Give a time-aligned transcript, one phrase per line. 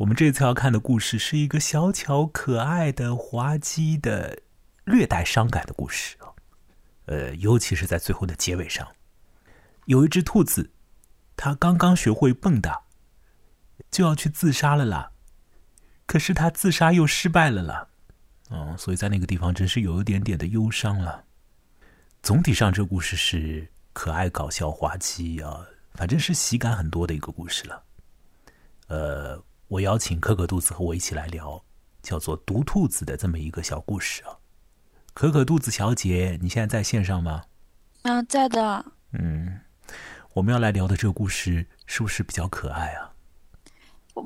[0.00, 4.40] 我们这次要看的故事是一个小巧可爱的、滑稽的、
[4.84, 6.16] 略带伤感的故事
[7.04, 8.88] 呃，尤其是在最后的结尾上，
[9.84, 10.70] 有一只兔子，
[11.36, 12.80] 它刚刚学会蹦跶，
[13.90, 15.12] 就要去自杀了啦。
[16.06, 17.88] 可是它自杀又失败了啦。
[18.48, 21.26] 哦，所以在那个地方真是有一点点的忧伤了。
[22.22, 25.60] 总体上，这故事是可爱、搞笑、滑稽啊，
[25.92, 27.84] 反正是喜感很多的一个故事了。
[28.86, 29.44] 呃。
[29.70, 31.62] 我邀请可可肚子和我一起来聊，
[32.02, 34.34] 叫做《毒兔子》的这么一个小故事啊。
[35.14, 37.44] 可可肚子小姐，你现在在线上吗？
[38.02, 38.84] 嗯，在的。
[39.12, 39.60] 嗯，
[40.32, 43.14] 我们要来聊的这个故事是不是比较可爱啊？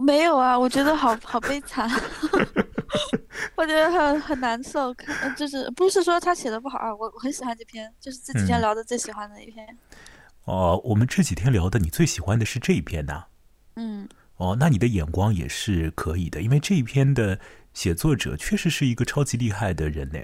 [0.01, 1.91] 没有啊，我觉得好 好悲惨，
[3.55, 4.95] 我觉得很很难受。
[4.95, 9.77] 看，就是不是说他写的不好啊，我我很喜欢这篇，就是这几天聊的最喜欢的一篇。
[10.45, 13.25] 哦，我们这几天聊的，你最喜欢的是这一篇呐？
[13.77, 14.09] 嗯。
[14.45, 17.41] 哦，那你的眼光也是可以的，因为这一篇的
[17.73, 20.19] 写作者确实是一个超级厉害的人呢，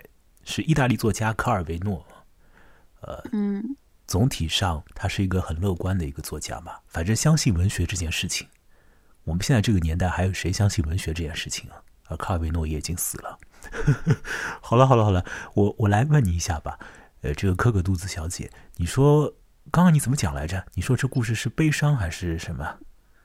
[0.44, 2.06] 是意大利作家卡尔维诺。
[3.00, 3.74] 呃，嗯，
[4.06, 6.72] 总体上他是一个很乐观的一个作家嘛。
[6.86, 8.46] 反正相信文学这件事情，
[9.24, 11.80] 我们现在这个年代还有谁相信文学这件事情啊？
[12.08, 13.38] 而卡尔维诺也已经死了。
[14.60, 16.78] 好了好了好了，我我来问你一下吧，
[17.22, 19.32] 呃，这个可可肚子小姐，你说
[19.70, 20.62] 刚刚你怎么讲来着？
[20.74, 22.80] 你说这故事是悲伤还是什么？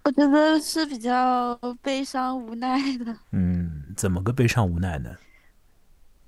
[0.05, 3.17] 我觉得是比较悲伤无奈的。
[3.33, 5.09] 嗯，怎么个悲伤无奈呢？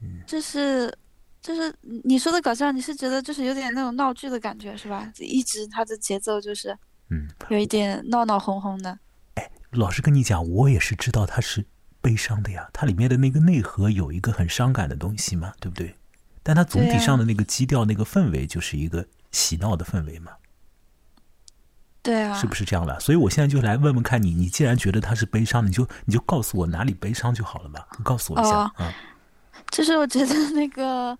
[0.01, 0.91] 嗯，就是，
[1.41, 5.11] 就是你说的搞笑，你是觉得就是有点那种闹剧的感觉是吧？
[5.19, 6.75] 一直它的节奏就是，
[7.11, 8.97] 嗯，有一点闹闹哄哄的。
[9.35, 11.63] 哎，老实跟你讲，我也是知道它是
[12.01, 12.67] 悲伤的呀。
[12.73, 15.95] 它里面的那个内核有一个很伤感的东西嘛，对不对？
[16.41, 20.31] 但它总体上的那个基调、那个氛围就是一个喜闹的氛围嘛。
[22.07, 22.97] 对啊，是不是这样的？
[23.01, 28.93] 所以我现在就来问问看你，你既然觉得他是悲伤，你就你就告诉我哪里悲伤就好了嘛，告诉我一下啊。
[29.71, 31.17] 就是我觉得那个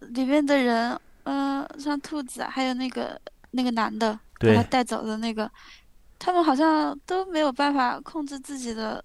[0.00, 3.18] 里面的人，嗯，像兔子，还有那个
[3.52, 5.50] 那个男的把他带走的那个，
[6.18, 9.02] 他们好像都没有办法控制自己的，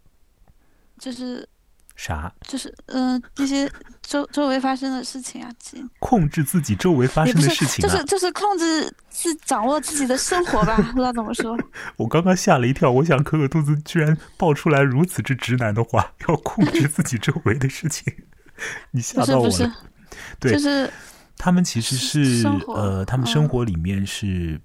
[0.99, 1.47] 就是。
[1.95, 2.31] 啥？
[2.47, 3.69] 就是嗯，这些
[4.01, 5.49] 周周围发生的事情啊，
[5.99, 11.57] 控制自己周围发生的事情，就是就是控制自掌握自己的生活吧，不知道怎么说。
[11.97, 18.11] 我刚刚吓了一跳，我想可可肚子居然爆出来如此之直男的话，要控制自己周围的事情，
[18.91, 19.71] 你吓到我了。
[20.39, 20.91] 对，就是
[21.37, 24.59] 他们其实是呃，他们生活里面是，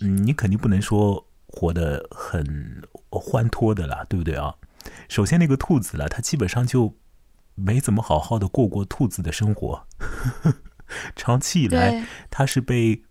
[0.00, 4.54] 嗯，你肯定不能说活得很欢脱的啦，对不对啊？
[5.08, 6.96] 首先，那个兔子了，它基本上就
[7.54, 9.86] 没怎么好好的过过兔子的生活。
[11.14, 13.02] 长期以来，它是被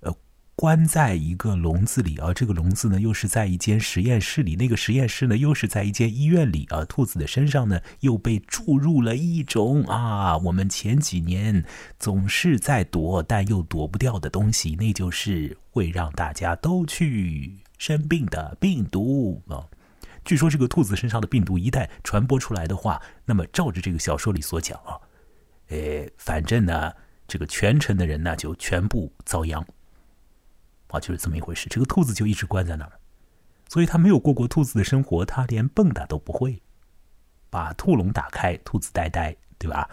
[0.00, 0.14] 呃
[0.54, 2.32] 关在一个笼子里啊。
[2.32, 6.84] 这个笼子呢，又是在一间实验室里；那个实验室呢，又是在一间医院里啊。
[6.84, 11.64] 兔子的身上呢，又被注入了一种啊，我们前几年
[11.98, 19.66] 总是在躲但又躲不掉的东西，那就是会让大家都去生病的病毒啊。
[20.28, 25.00] 据说这个兔子身上的病毒一旦传播出来的话，那么照着这个小说里所讲啊，
[25.68, 26.92] 呃，反正呢，
[27.26, 29.64] 这个全城的人呢就全部遭殃，
[30.88, 31.66] 啊，就是这么一回事。
[31.70, 32.92] 这个兔子就一直关在那儿，
[33.70, 36.60] 所以他没有过过兔子的生活，他连蹦跶都不会。
[37.48, 39.88] 把兔笼打开，兔子呆呆，对吧？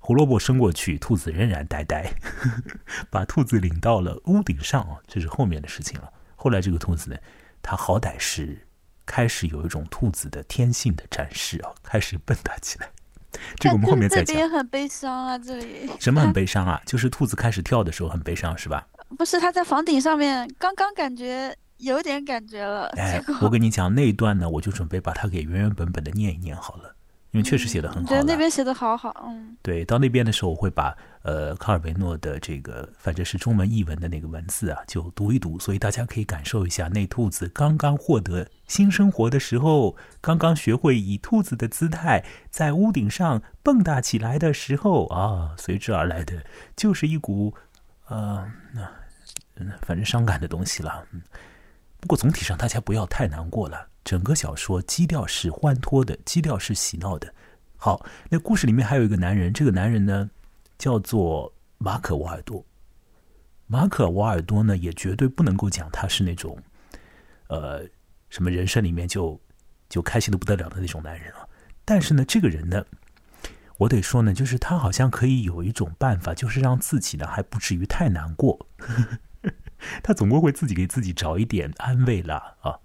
[0.00, 2.12] 胡萝卜伸过去，兔子仍然呆呆。
[3.08, 6.12] 把兔子领到了屋顶上啊，这是后面的事情了。
[6.36, 7.16] 后来这个兔子呢，
[7.62, 8.67] 它好歹是。
[9.08, 12.88] 开始有一种兔子的天性的展示啊，开始蹦跶起来。
[13.58, 14.26] 这个我们后面再讲。
[14.26, 15.90] 这边很悲伤啊，这里。
[15.98, 16.80] 什么很悲伤啊？
[16.84, 18.86] 就是兔子开始跳的时候很悲伤，是吧？
[19.16, 22.88] 不是，它在房顶上面，刚刚感觉有点感觉了。
[22.96, 26.94] 哎，我跟你讲那一段呢，我就准备把它给原原本本的念一念好了。
[27.38, 47.54] 因为确实写的很好，对那边写的好好，嗯，对，到那边的时候我会把呃卡尔维诺的这个反正是中文译文的那个文字啊，就读一读，所以大家可以感受一下那兔子刚刚获得新生活的时候，刚刚学会以兔子的姿态在屋顶上蹦跶起来的时候啊，随之而来的就是一股
[48.08, 51.04] 呃，那反正伤感的东西了。
[52.00, 53.86] 不过总体上大家不要太难过了。
[54.08, 57.30] 整个小说基调是欢脱的，基调是喜闹的。
[57.76, 60.30] 好，那故事里面还有一个男人，这个男人呢
[60.78, 62.64] 叫做马可·瓦尔多。
[63.66, 66.56] 马可·瓦尔多呢也绝对不能够讲他是那种，
[67.48, 67.86] 呃，
[68.30, 69.38] 什么人生里面就
[69.90, 71.46] 就开心的不得了的那种男人啊。
[71.84, 72.82] 但是呢，这个人呢，
[73.76, 78.66] 我得说呢，就是他好像可以有一种办法，就是让自己呢还不至于太难过。
[80.02, 82.80] 他总归会自己给自己找一点安慰啦啊。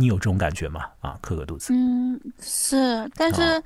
[0.00, 0.86] 你有这种感觉吗？
[1.00, 1.74] 啊，磕个肚子。
[1.74, 3.62] 嗯，是，但是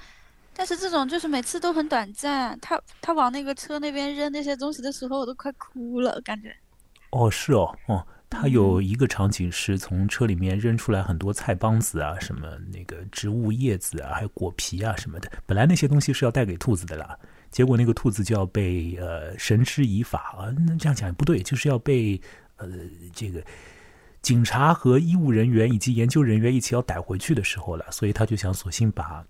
[0.53, 2.59] 但是这种就是每次都很短暂。
[2.61, 6.55] 他他往那个车那边扔那些东西的时候，我都快哭了，感觉。
[7.11, 8.05] 哦，是哦，哦。
[8.31, 15.31] 他有一个场景是从车里面扔出来很多菜帮子啊，什么那个植物叶子啊，还有果皮啊什么的。
[15.47, 17.17] 本来那些东西是要带给兔子的啦，
[17.53, 20.51] 结果那个兔子就要被呃绳之以法啊。
[20.67, 22.21] 那这样讲也不对，就是要被
[22.57, 22.67] 呃
[23.13, 23.41] 这个
[24.25, 27.85] 警察和医务人员以及研究人员一起要逮回去的时候了。
[27.93, 29.25] 所以他就想索性把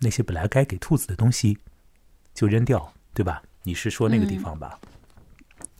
[0.00, 1.56] 那些本来该给兔子的东西
[2.32, 3.42] 就扔掉，对吧？
[3.62, 4.80] 你是说那个地方吧？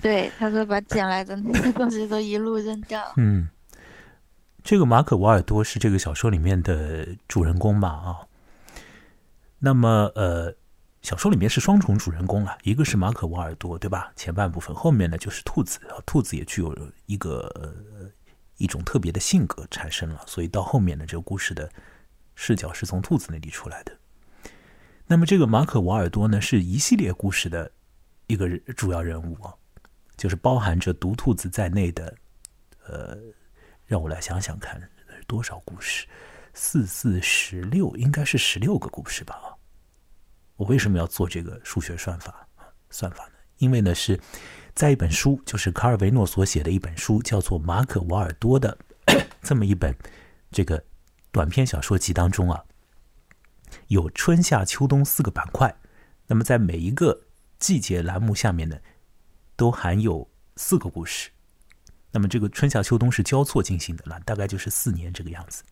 [0.02, 3.02] 对，他说把捡来的那些东西都一路扔掉。
[3.16, 3.48] 嗯，
[4.62, 7.88] 这个马可·瓦尔多是这个小说里面的主人公吧？
[7.88, 8.20] 啊，
[9.58, 10.54] 那么呃，
[11.00, 14.12] 小说里面是双重主人公啊，一个是马可·瓦尔多，对吧？
[14.14, 16.76] 前半部分，后面呢就是兔子，兔子也具有
[17.06, 17.50] 一个
[18.58, 21.68] 一种特别的性格产生了，所以到后面呢，这个故事的
[22.34, 23.96] 视角是从兔子那里出来的。
[25.06, 27.72] 那么这个马可·瓦尔多呢，是一系列故事的
[28.26, 28.46] 一个
[28.76, 29.54] 主要人物啊。
[30.16, 32.12] 就是包含着毒兔子在内的，
[32.88, 33.16] 呃，
[33.86, 34.82] 让我来想想看，
[35.28, 36.08] 多少故事？
[36.54, 39.40] 四四十六，应该是十六个故事吧？
[40.56, 42.44] 我为什么要做这个数学算法
[42.90, 43.34] 算法呢？
[43.58, 44.18] 因为呢是
[44.78, 48.78] 在一本书，就是卡尔维诺所写的一本书，叫做《马可·瓦尔多》的
[49.42, 49.92] 这么一本
[50.52, 50.80] 这个
[51.32, 52.62] 短篇小说集当中啊，
[53.88, 55.74] 有春夏秋冬四个板块。
[56.28, 57.22] 那么在每一个
[57.58, 58.78] 季节栏目下面呢？
[59.56, 61.28] 都含有四个故事，
[62.12, 65.64] 那么这个春夏秋冬是交错进行的了，大概就是四年这个样子。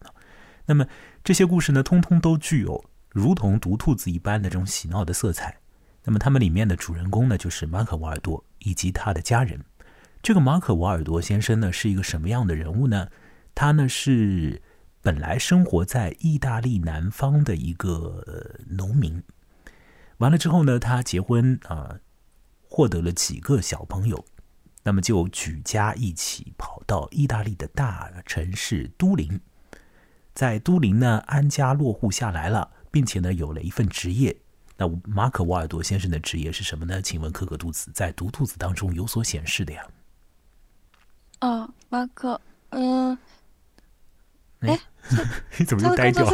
[0.64, 0.84] 那么
[1.22, 5.56] 这些故事呢，通通都具有如同毒兔子一般的这种喜闹的色彩。
[6.02, 9.64] 那么他们里面的主人公呢，就是马可·瓦尔多以及他的家人。
[10.22, 13.08] 这个马可·瓦尔多先生呢，是一个什么样的人物呢？
[13.54, 14.60] 他呢是
[15.00, 18.22] 本来生活在意大利南方的一个
[18.68, 19.22] 农民，
[20.18, 22.00] 完了之后呢，他结婚啊。
[22.68, 24.26] 获得了几个小朋友，
[24.82, 29.40] 那么就举家一起跑到意大利的大城市都灵，
[30.34, 34.36] 在都灵呢安家落户下来了，并且呢有了一份职业。
[34.76, 37.00] 那马可·瓦尔多先生的职业是什么呢？
[37.00, 39.82] 请问可可肚子在毒兔子当中有所显示的呀？
[41.40, 42.40] 哦，马可，
[42.70, 43.16] 嗯，
[44.60, 44.78] 哎，
[45.58, 46.28] 你怎么又呆掉？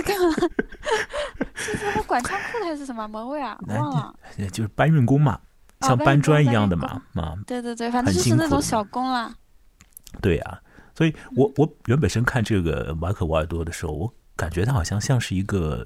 [1.54, 3.58] 是什么管仓库的还是什么门卫啊？
[3.68, 4.14] 忘了，
[4.50, 5.40] 就是搬运工嘛。
[5.82, 9.34] 像搬砖一样的嘛，啊，对对对，反正就是那种小工啦。
[10.20, 10.62] 对呀，
[10.94, 15.84] 所以我我原本身看这个马可·瓦尔多的时候，我感觉他好像像是一个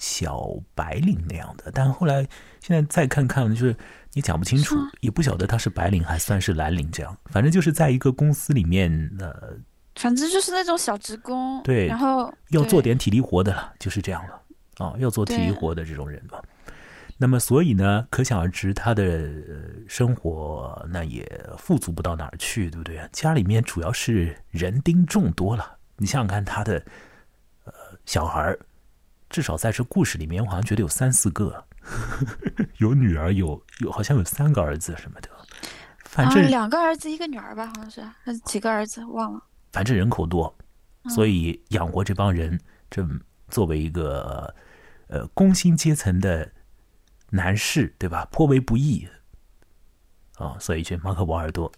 [0.00, 2.26] 小白领那样的，但后来
[2.60, 3.76] 现在再看看，就是
[4.14, 9.54] 你讲不清楚，也不晓得他是白领还算是蓝领这样，反正就是在一个公司里面，呃，
[9.96, 14.42] 反正就是那种小职工，对，然后要做点体力活的了，就是这样了，
[14.84, 16.42] 啊，要做体力活的这种人吧。
[17.22, 19.30] 那么，所以呢，可想而知，他的
[19.86, 22.98] 生活那也富足不到哪儿去，对不对？
[23.12, 25.76] 家里面主要是人丁众多了。
[25.98, 26.82] 你想想看，他的
[27.64, 27.72] 呃
[28.06, 28.56] 小孩
[29.30, 31.64] 至少在这故事里面，我好像觉得有三四个，
[32.76, 35.30] 有女儿，有有好像有三个儿子什么的。
[36.04, 39.42] 反正两个儿子一个女儿吧，好像是还是几个儿子忘了。
[39.72, 40.54] 反正人口多，
[41.08, 42.60] 所以养活这帮人，
[42.90, 43.08] 这
[43.48, 44.54] 作为一个
[45.08, 46.50] 呃工薪阶层的。
[47.32, 48.26] 男士对吧？
[48.32, 49.06] 颇为不易
[50.34, 51.70] 啊，所以这马可·波尔多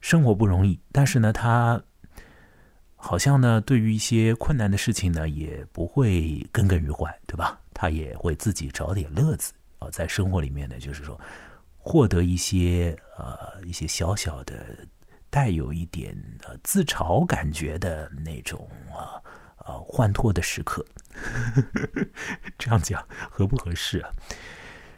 [0.00, 0.78] 生活不容易。
[0.92, 1.82] 但是呢，他
[3.04, 7.58] 好像呢，对于一些困难的事情呢，也不会耿耿于怀，对吧？
[7.74, 11.20] 他也会自己找点乐子啊，在生活里面呢，就是说
[11.78, 14.54] 获得一些呃一些小小的
[15.28, 19.18] 带有一点呃自嘲感觉的那种啊
[19.56, 20.86] 啊欢脱的时刻。
[22.56, 24.10] 这样讲合不合适啊？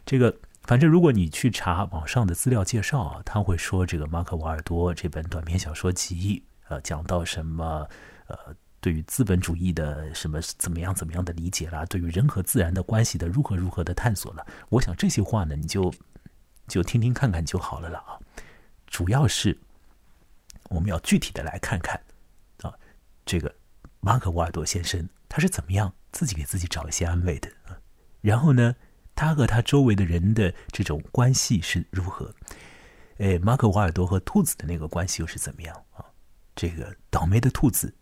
[0.05, 7.87] 这个反正如果你去查网上的资料介绍啊，他会说这个马可·瓦尔多这本短篇小说集，呃，讲到什么
[8.27, 8.37] 呃，
[8.79, 14.45] 对于资本主义的什么怎么样怎么样的理解啦，对于人和自然的关系的如何如何的探索了。
[14.69, 15.93] 我想这些话呢，你就
[16.67, 18.19] 就听听看看就好了了啊。
[18.87, 19.57] 主要是
[20.69, 21.99] 我们要具体的来看看
[22.61, 22.73] 啊，
[23.25, 23.53] 这个
[23.99, 27.77] 马可·瓦尔多先生他是怎么样自己给自己找一些安慰的啊，
[28.21, 28.75] 然后呢？
[29.17, 32.35] 他和他周围的人的这种关系是如何？
[33.19, 36.03] 诶，马可·瓦尔多和兔子的那个关系又是怎么样啊？
[36.55, 37.93] 这个倒霉的兔子，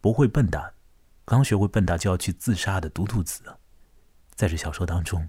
[0.00, 0.74] 不会笨的，
[1.24, 3.42] 刚学会笨的就要去自杀的毒兔子，
[4.34, 5.28] 在这小说当中，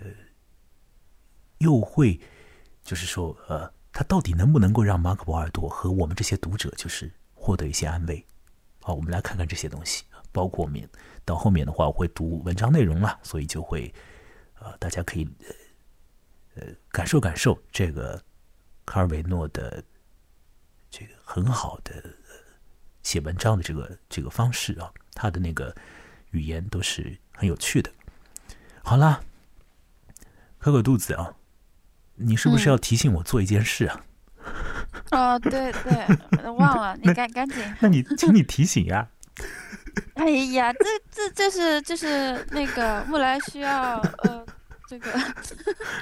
[0.00, 0.06] 呃，
[1.58, 2.18] 又会
[2.82, 8.24] 就是说，呃，他到底能不能够让马可·波尔多和我们这些读者就是获得一些安慰？
[8.80, 10.04] 好，我们来看看这些东西。
[10.34, 10.88] 包括面
[11.26, 13.92] 到后面的话，我会读文章内容了，所以就会
[14.54, 15.28] 呃，大家可以
[16.54, 18.18] 呃感受感受这个
[18.86, 19.84] 卡尔维诺的
[20.92, 22.04] 这个很好的
[23.02, 25.74] 写文章的这个这个方式啊，他的那个
[26.32, 27.90] 语言都是很有趣的。
[28.84, 29.22] 好啦，
[30.58, 31.34] 喝个肚子啊，
[32.16, 34.04] 你是不是要提醒我做一件事啊？
[35.12, 37.64] 哦，对对，忘了， 你赶赶紧。
[37.80, 39.08] 那你，请你提醒呀。
[40.14, 40.80] 哎呀，这
[41.10, 44.44] 这这是就是那个木兰需要呃
[44.98, 45.18] 这个。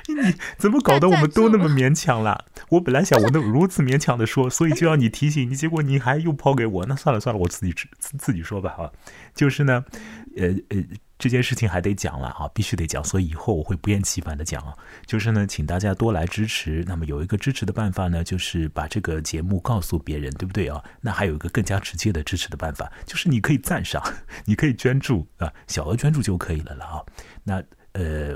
[0.22, 2.44] 你怎么搞得我们都那么勉强了？
[2.70, 6.86] 我本来想我能如此勉强的说，所以就要你提醒你，结果你还又抛给我。
[6.86, 8.90] 那算了算了，我自己自自己说吧啊。
[9.34, 9.84] 就是呢，
[10.36, 10.84] 呃呃。
[11.20, 14.72] 这件事情还得讲了啊，必须得讲，所以以后我会不厌其烦的讲啊。
[15.04, 16.82] 就是呢，请大家多来支持。
[16.88, 20.82] 那么有一个支持的办法呢，就是把这个节目告诉别人，对不对啊？
[21.02, 24.02] 那还有一个更加直接的支持的办法，就是你可以赞赏，
[24.46, 27.04] 你可以捐助啊，小额捐助就可以了了啊。
[27.44, 28.34] 那呃，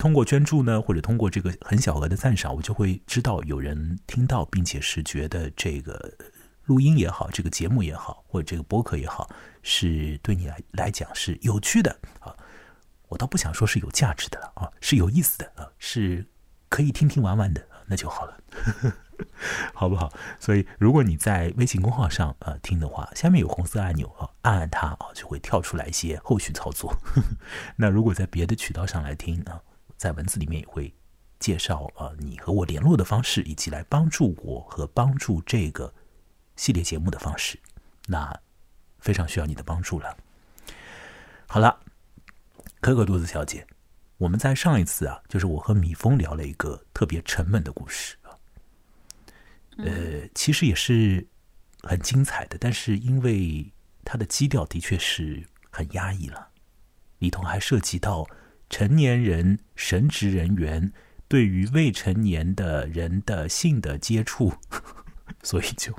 [0.00, 6.12] 通过捐助呢，或者通过这个很小额的赞赏，我就会知道有人听到，并且是觉得这个。
[6.66, 9.28] 录音也好，这个节目也好，或者这个播客也好，
[9.60, 11.90] 是对你来来讲是有趣的
[12.20, 12.32] 啊。
[13.08, 16.24] 我倒不想说是有价值的了啊，是有意思的啊，是
[16.68, 18.38] 可以听听玩玩的，那就好了，
[19.74, 20.12] 好不好？
[20.38, 26.96] 所以，如果你在微信公号上啊听的话，下面有红色按钮啊，按按它啊，就会跳出来一些后续操作。
[27.74, 29.60] 那如果在别的渠道上来听啊，
[30.00, 30.90] 在文字里面也会
[31.38, 35.92] 介绍啊，你和我联络的方式，以及来帮助我和帮助这个。
[36.56, 37.58] 系列节目的方式，
[38.06, 38.38] 那
[38.98, 40.14] 非常需要你的帮助了。
[41.46, 41.80] 好了，
[42.80, 43.66] 可可肚子小姐，
[44.18, 48.36] 我们在上一次啊，就是我和米峰聊了一个特别沉闷的故事啊，
[49.78, 51.26] 呃，其实也是
[51.82, 53.72] 很精彩的，但是因为
[54.04, 56.46] 它的基调的确是很压抑了，
[57.20, 58.26] 里头还涉及到
[58.70, 60.90] 成年人神职人员
[61.28, 64.54] 对于未成年的人的性的接触，
[65.42, 65.94] 所以就。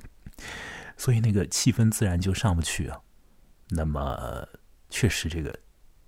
[0.97, 2.99] 所以那个气氛自然就上不去啊。
[3.69, 4.47] 那么
[4.89, 5.57] 确实这个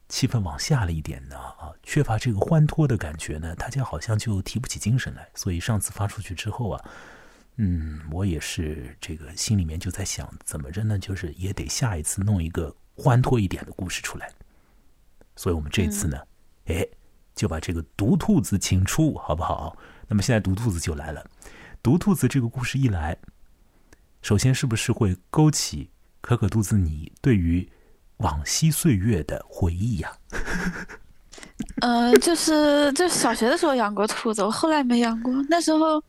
[0.08, 5.28] 气氛往下了一点呢啊，缺乏这个欢脱的感觉呢，大家好像就提不起精神来。
[5.34, 6.86] 所以上次发出去之后啊，
[7.56, 11.00] 嗯，我也是这个心里面就在想，怎么着呢？
[11.00, 14.32] 就是也得下一次弄一个欢脱一点的故事出来。
[15.36, 16.22] 所以我们这次呢，
[16.66, 16.88] 哎，
[17.36, 19.78] 就把这个毒兔子请出，好不好？
[20.08, 21.26] 那么现在毒兔子就来了。
[21.82, 23.18] 毒兔子这个故事一来。
[24.22, 25.90] 首先，是不是会勾起
[26.22, 27.70] 可可肚子你对于
[28.18, 30.18] 往昔岁月的回忆呀？
[31.82, 35.34] 呃，就是就小学的时候养过兔子，我后来没养过。
[35.50, 36.02] 那时候，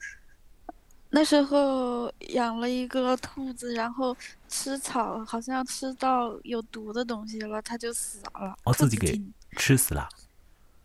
[1.10, 4.16] 那时候养了一个兔子，然后
[4.48, 8.54] 吃草，好像吃到有毒的东西了，它就死了。
[8.64, 9.20] 哦，自己给
[9.56, 10.08] 吃死了。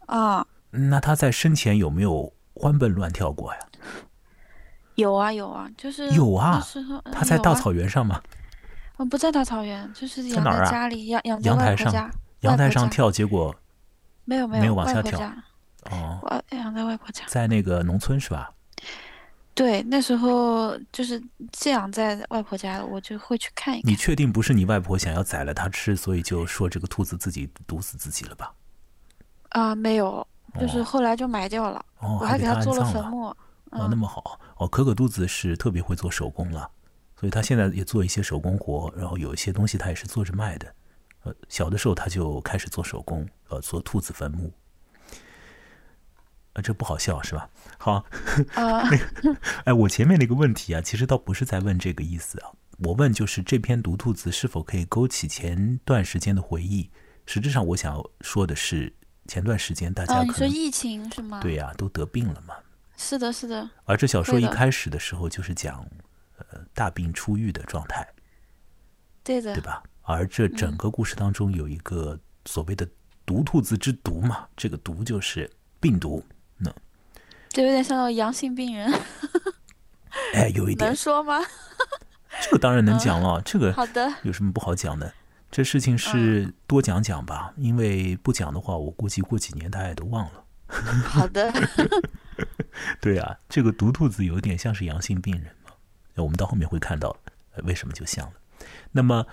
[0.10, 0.46] 啊。
[0.72, 3.60] 那他在生前有没有欢蹦乱跳过呀？
[4.96, 6.62] 有啊有啊，就是有啊。
[7.12, 8.22] 他在大草原上吗？
[8.98, 12.12] 嗯，不在大草原，就是养在家里，养养阳台上，
[12.42, 13.56] 阳台上跳，结果
[14.26, 15.18] 没有没有往下跳。
[15.90, 18.52] 哦，我养在外婆家，在那个农村是吧？
[19.56, 21.22] 对，那时候就是
[21.54, 23.90] 寄养在外婆家，我就会去看一看。
[23.90, 28.54] 你确定不是你外婆想要宰了它吃，所以就说这个兔子自己毒死自己了吧？
[29.50, 30.26] 啊，没有，
[30.60, 33.28] 就是后来就埋掉了，哦我还给他做了坟墓。
[33.72, 36.70] 哦，那么好哦，可可肚子是特别会做手工了，
[37.16, 40.74] 所以他现在也做一些手工活，然后有一些东西他也是做着卖的。
[41.24, 44.52] 呃，小的时候他就开始做手工，呃，做兔子坟墓。
[46.54, 47.48] 啊，这不好笑是吧？
[47.78, 48.04] 好，
[48.56, 48.90] 啊，
[49.66, 56.90] 哎，我前面那个问题啊，其实倒不是在问这个意思啊，我问就是这篇毒兔子是否可以勾起前段时间的回忆？
[57.28, 58.92] 实质上我想说的是，
[59.30, 61.40] 前段时间大家你说疫情是吗？
[61.40, 62.56] 对呀，都得病了嘛。
[62.98, 63.70] 是的，是的。
[63.86, 65.86] 而这小说一开始的时候就是讲，
[66.38, 68.06] 呃，大病初愈的状态。
[69.24, 69.84] 对的，对吧？
[70.02, 72.88] 而这整个故事当中有一个所谓的
[73.24, 75.48] “毒兔子之毒”嘛，这个“毒”就是
[75.80, 76.26] 病毒。
[76.58, 76.74] 那，
[77.50, 78.92] 这有点像阳性病人。
[80.34, 81.40] 哎，有一点能说吗？
[82.42, 83.40] 这个当然能讲了。
[83.44, 85.14] 这个好的，有什么不好讲的？
[85.52, 90.44] 这事情是多讲讲吧，因为不讲的话，我估计过几年大家也都忘了。
[90.68, 91.52] 好的。
[93.02, 95.72] 对啊，这个毒兔子有点像是阳性病人嘛，
[96.16, 97.18] 我们到后面会看到
[97.64, 98.34] 为什么就像了。
[98.92, 99.26] 那么，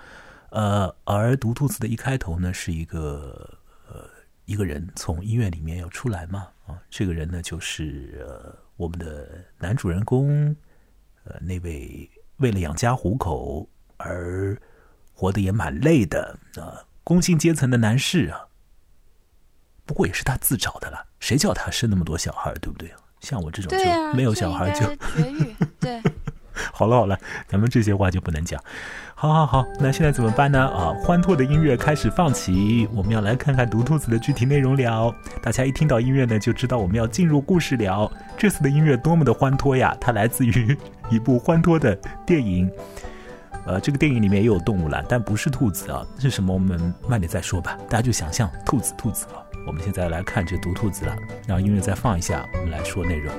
[0.51, 3.59] 呃，而毒兔子的一开头呢，是一个
[3.89, 4.09] 呃
[4.47, 10.57] 一个人从医院里面要出来嘛，啊，这个人呢就是呃我们的男主人公，
[11.25, 13.69] 呃那位为了养家糊口
[13.99, 14.61] 而
[15.17, 18.47] 活得也蛮累的啊，工薪阶层的男士啊。
[19.87, 22.93] 不过也是他自找的了，谁叫他生那么多小孩，对不对？
[23.21, 24.85] 像我这种就没有小孩就
[25.17, 26.03] 绝育， 对。
[26.73, 28.63] 好了好了，咱们这些话就不能讲。
[29.15, 30.67] 好好好，那现在怎么办呢？
[30.69, 35.15] 啊，欢脱的音乐开始放起，我们要来看看毒兔子的具体内容了。
[35.43, 38.11] 大家一听到音乐呢，就知道我们要进入故事了。
[38.37, 39.97] 这次的音乐多么的欢脱呀！
[40.01, 40.77] 它来自于
[41.11, 41.95] 一部欢脱的
[42.27, 42.71] 电影。
[43.67, 46.55] 呃，这个电影里面也有动物了，但不是兔子啊，是什么？
[46.55, 47.77] 我们慢点再说吧。
[47.91, 49.43] 大家就想象兔子，兔子啊。
[49.67, 51.17] 我们现在来看这毒兔子了，
[51.49, 53.35] 让音乐再放一下，我们来说内容。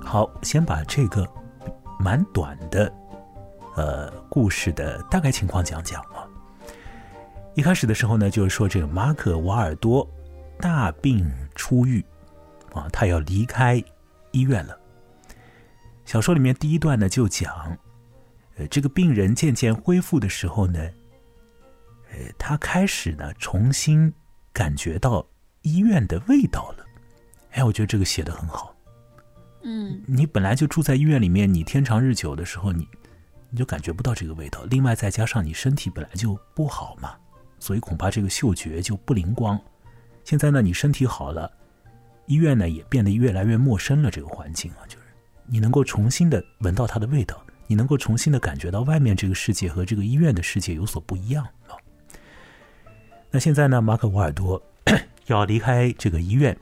[0.00, 1.26] 好，先把这个
[1.98, 2.92] 蛮短的
[3.74, 6.22] 呃故事的大概情况讲讲啊。
[7.54, 10.08] 一开始的时候呢，就是说这个马可瓦尔多
[10.60, 12.04] 大病初愈
[12.72, 13.82] 啊，他要离开
[14.32, 14.78] 医院了。
[16.04, 17.76] 小说里面第一段呢就讲，
[18.56, 20.80] 呃，这个病人渐渐恢复的时候呢，
[22.10, 24.12] 呃，他开始呢重新
[24.52, 25.26] 感觉到
[25.62, 26.84] 医院的味道了。
[27.52, 28.74] 哎，我觉得这个写的很好。
[29.62, 32.88] 嗯，你本来就住在医院里面，你天长日久的时候，你
[33.50, 34.62] 你就感觉不到这个味道。
[34.70, 37.16] 另外再加上你身体本来就不好嘛，
[37.58, 39.60] 所以恐怕这个嗅觉就不灵光。
[40.24, 41.50] 现在呢，你身体好了，
[42.28, 44.10] 医院呢也变得越来越陌生了。
[44.10, 45.04] 这个环境啊，就是
[45.46, 51.74] 你能够重新的闻到它的味道，你能够重新的感觉到外面这个世界和这个医院的世界有所不一样啊。
[53.30, 54.62] 那现在呢，马可·瓦尔多
[55.26, 56.56] 要离开这个医院，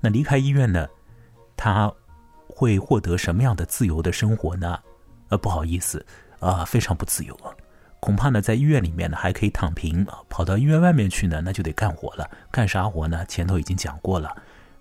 [0.00, 0.86] 那离开医院呢？
[1.56, 1.92] 他
[2.46, 4.78] 会获得什么样的自由的生活呢？
[5.28, 6.04] 呃，不好意思，
[6.38, 7.52] 啊，非常不自由啊。
[8.00, 12.28] 恐怕呢，在医院里面呢还可以躺平，跑到医院外面去呢，那就得干活了。
[12.50, 13.24] 干啥活呢？
[13.26, 14.34] 前头已经讲过了，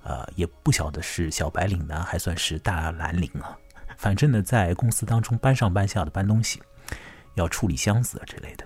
[0.04, 3.58] 呃，也不晓得是小白领呢，还算是大蓝领啊。
[3.98, 6.62] 反正呢，在公司当中搬上搬下的搬东西，
[7.36, 8.66] 要处理箱子啊之类的。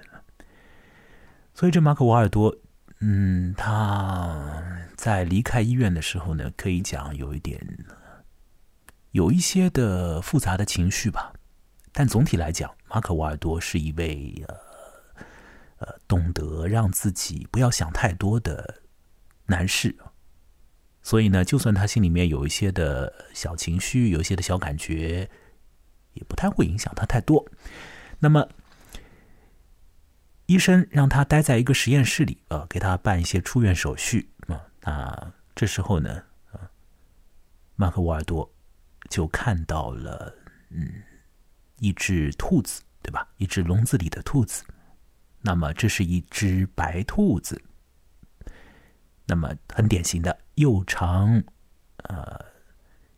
[1.55, 2.55] 所以这马可瓦尔多，
[2.99, 4.63] 嗯，他
[4.95, 7.59] 在离开医院的时候呢，可以讲有一点。
[9.11, 11.31] 有一些的复杂的情绪吧，
[11.91, 14.55] 但总体来讲，马可·瓦尔多是一位呃
[15.79, 18.83] 呃懂得让自己不要想太多的
[19.47, 19.95] 男士，
[21.01, 25.27] 所以呢，就算他心里面有一些的小情绪，有一些的小感觉，
[26.13, 27.43] 也不太会影响他太多。
[28.19, 28.47] 那么，
[30.45, 34.61] 医生让他待在一个实验室里啊，给他办一些出院手续啊。
[34.81, 36.69] 那这时候呢，啊，
[37.75, 38.47] 马可·瓦尔多。
[39.09, 40.33] 就看到了，
[40.69, 41.03] 嗯，
[41.83, 43.27] 一只兔子，对吧？
[43.35, 44.63] 一只笼子里的兔子。
[45.41, 47.61] 那么这是一只白兔子。
[49.25, 51.43] 那么很典型的又长，
[52.03, 52.39] 呃，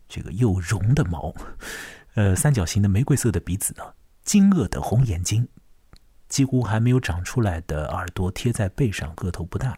[0.09, 1.31] 这个又绒的毛，
[2.15, 5.47] 呃，三角形的玫瑰色的鼻子呢，惊愕的红眼睛，
[6.27, 9.77] 几乎还没有长出来的耳朵贴在背上，个头不大。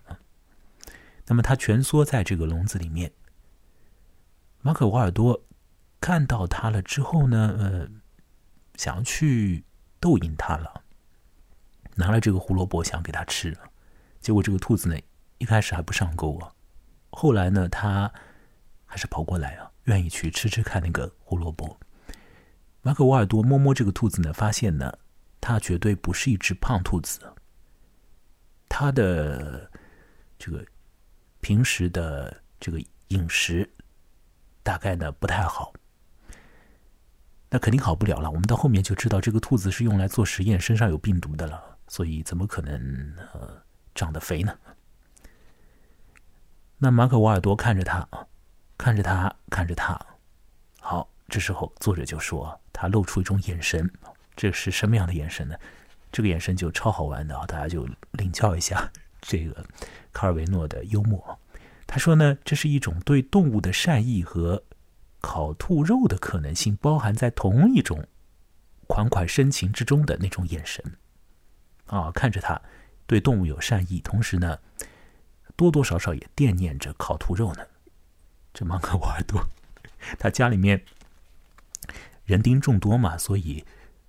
[1.26, 3.12] 那么它蜷缩在这个笼子里面。
[4.62, 5.44] 马可·瓦尔多。
[6.00, 7.90] 看到它了之后呢，呃，
[8.78, 9.66] 想要去
[10.00, 10.84] 逗引它了，
[11.96, 13.58] 拿了这个胡萝卜想给它吃，
[14.22, 14.98] 结果这个兔子呢
[15.40, 16.54] 一开始还不上钩啊，
[17.10, 18.10] 后来呢它
[18.86, 21.78] 还是跑过来啊，愿意去吃吃看那个胡萝卜。
[22.84, 24.98] 马可·瓦尔多摸摸这个兔子呢，发现呢
[25.42, 27.20] 它绝对不是一只胖兔子，
[28.70, 29.70] 它的
[30.38, 30.64] 这个
[31.42, 33.70] 平时的这个饮食
[34.64, 35.74] 大概呢不太好。
[37.50, 38.30] 那肯定好不了了。
[38.30, 43.62] 我们到后面就知道，这个兔子是用来做实验，身上有病毒的了，所以怎么可能呃
[43.96, 44.54] 长得肥呢？
[46.78, 48.28] 那马可·瓦尔多看着他啊，
[48.78, 49.98] 看着他，看着他。
[50.82, 53.90] 好，这时候作者就说，他露出一种眼神，
[54.36, 55.56] 这是什么样的眼神呢？
[56.12, 57.46] 这个眼神就超好玩的啊！
[57.46, 59.66] 大家就领教一下这个
[60.12, 61.40] 卡尔维诺的幽默。
[61.86, 64.62] 他说呢，这是一种对动物的善意和。
[65.20, 68.08] 烤兔肉的可能性包含在同一种
[68.88, 70.98] 款款深情之中的那种眼神，
[71.88, 72.62] 啊，看着他
[73.06, 74.60] 对动物有善意，同时呢，
[75.56, 77.66] 多多少少也惦念着烤兔肉呢。
[78.54, 79.46] 这芒克瓦尔多，
[80.18, 80.84] 他家里面
[82.24, 83.66] 人丁众多嘛，所以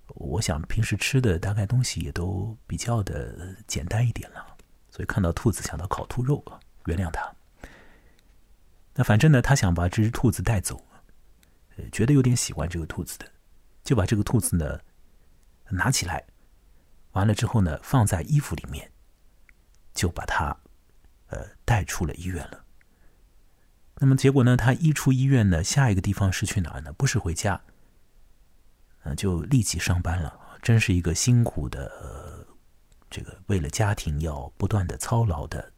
[0.07, 4.57] 我想平时吃的大概东西也都比较的简单一点了，
[4.89, 6.43] 所以看到兔子想到烤兔肉，
[6.85, 7.33] 原谅他。
[8.95, 10.81] 那反正呢，他想把这只兔子带走。
[11.91, 13.25] 觉得有点喜欢这个兔子的，
[13.83, 14.79] 就把这个兔子呢
[15.69, 16.25] 拿起来，
[17.11, 18.91] 完了之后呢放在衣服里面，
[19.93, 20.55] 就把它
[21.27, 22.65] 呃带出了医院了。
[24.01, 24.55] 那么结果呢？
[24.55, 26.93] 他一出医院呢，下一个地方是去哪儿呢？
[26.93, 27.61] 不是回家，
[29.03, 30.39] 嗯，就立即上班了。
[30.61, 32.47] 真是一个辛苦的，
[33.09, 35.73] 这个为了家庭要不断的操劳的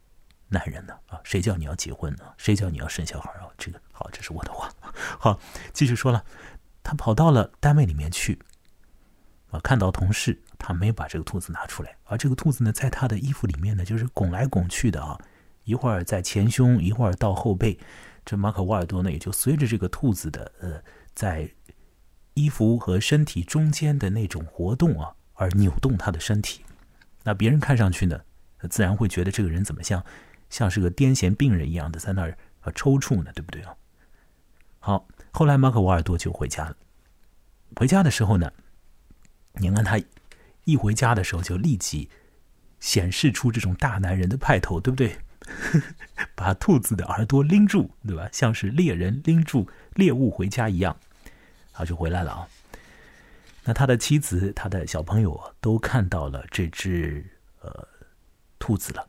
[0.52, 1.18] 男人呢啊！
[1.24, 2.24] 谁叫你要结婚呢？
[2.36, 3.48] 谁叫你要生小孩啊？
[3.56, 4.70] 这个好，这是我的话。
[5.18, 5.40] 好，
[5.72, 6.24] 继续说了，
[6.82, 8.38] 他跑到了单位里面去
[9.50, 15.18] 啊，看到同事，他没把这个兔子拿出来，而这个兔子呢，在他的衣服里面呢，就是拱来拱去的啊，
[15.64, 17.78] 一会儿在前胸，一会儿到后背。
[18.24, 20.80] 这马可·瓦尔多呢，也就随着这个兔子的呃，
[21.14, 21.50] 在
[22.34, 26.64] 衣服和身体中间的那种活动啊，而扭动他的身体。
[27.24, 28.20] 那别人看上去呢，
[28.70, 30.04] 自然会觉得这个人怎么像
[30.52, 33.74] 像是个癫痫病人一样的在那儿啊抽搐呢，对不对啊？
[34.80, 36.76] 好，后来马可·瓦尔多就回家了。
[37.74, 38.52] 回家的时候呢，
[39.54, 39.98] 你看他
[40.64, 42.10] 一回家的时候就立即
[42.80, 45.16] 显示出这种大男人的派头，对不对？
[46.36, 48.28] 把兔子的耳朵拎住，对吧？
[48.30, 50.94] 像是猎人拎住猎物回家一样，
[51.72, 52.46] 他就回来了啊。
[53.64, 57.24] 那他的妻子、他的小朋友都看到了这只
[57.62, 57.88] 呃
[58.58, 59.08] 兔子了。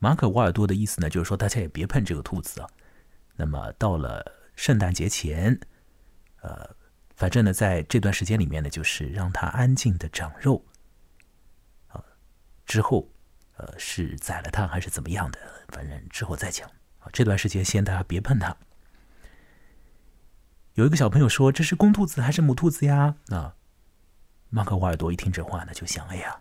[0.00, 2.68] 马可·瓦尔多的意思呢，就是说大家也别碰这个兔子啊。
[3.36, 5.56] 那么到了圣诞节前，
[6.40, 6.68] 呃，
[7.14, 10.64] 反正呢，在这段时间里面呢，就是让它安静的长肉
[11.86, 12.02] 啊，
[12.66, 13.08] 之后。
[13.62, 15.38] 呃，是宰了它还是怎么样的？
[15.68, 16.66] 反正之后再讲。
[17.12, 18.56] 这段时间先大家别碰它。
[20.72, 23.54] 有一个小朋友说：“这是公兔子还是母兔子呀？”啊，
[24.48, 26.40] 马克·瓦尔多一听这话呢，就想：“哎呀，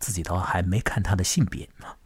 [0.00, 1.96] 自己倒还没看它的性别啊。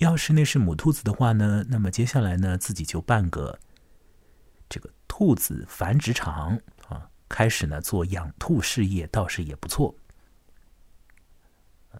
[0.00, 3.60] 要是那是母兔子的话呢，那么接下来呢，自己就办个
[4.66, 6.58] 这个兔子繁殖场
[6.88, 9.94] 啊，开始呢做养兔事业，倒是也不错。”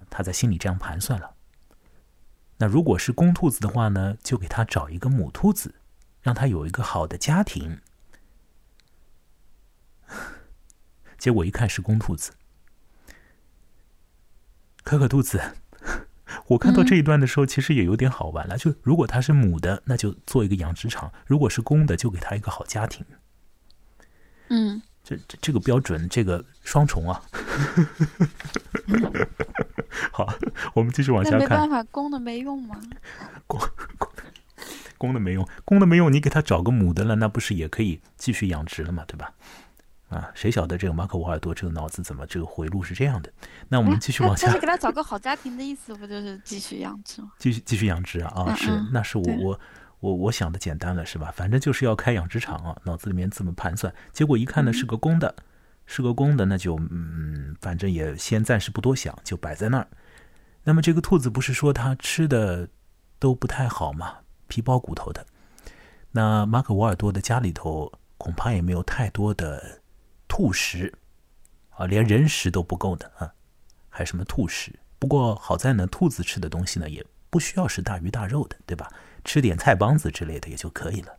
[0.08, 1.34] 他在心里这样盘算了。
[2.56, 5.74] 那如果是公兔子的话呢，就给他找一个母兔子，
[6.22, 7.82] 让他有一个好的家庭。
[11.18, 12.32] 结果一看是公兔子，
[14.84, 15.56] 可可兔子。
[16.46, 18.56] 我看到这一段的时候，其实也有点好玩了。
[18.56, 23.04] 就如果它是母的，那就做一个养殖场；如果是公的，就给他一个好家庭。
[24.48, 24.82] 嗯。
[25.02, 27.22] 这这这个标准，这个双重啊！
[30.12, 30.28] 好，
[30.74, 31.40] 我们继续往下看。
[31.40, 32.78] 没办法，公的没用吗？
[33.48, 33.58] 公
[33.98, 34.08] 公
[34.98, 39.02] 公的没用，公的没用，你给他找个母的了，那不是也可以继续养殖了嘛？
[39.06, 39.32] 对吧？
[40.10, 43.32] 啊，谁晓得这个马可·瓦尔多这个脑子怎么这个回路是这样的？
[43.68, 44.48] 那我们继续往下。
[44.48, 47.32] 但是给他找个好家庭的意思，不就是继续养殖吗？
[47.38, 48.44] 继续继续养殖啊！
[48.46, 49.60] 啊，是，那是我我。
[50.00, 51.30] 我我想的简单了是吧？
[51.36, 53.94] 反正就是要开养殖场啊，脑子里面这么盘算。
[54.14, 55.34] 结果一看呢是个公的，
[55.84, 59.86] 是个公的，那就嗯，反正也先暂时不多想，就摆在那儿。
[60.64, 62.66] 那么这个兔子不是说它吃的
[63.18, 64.14] 都不太好嘛，
[64.48, 65.26] 皮包骨头的。
[66.12, 69.79] 那马可·瓦尔多的家里头恐怕也没有太多的
[70.30, 70.94] 兔食
[71.70, 73.34] 啊，连人食都不够的啊，
[73.88, 74.78] 还什么兔食？
[75.00, 78.88] 不过好在呢，兔子吃的东西呢也不需要是大鱼大肉的，对吧？
[79.24, 81.18] 吃点菜帮子之类的也就可以了。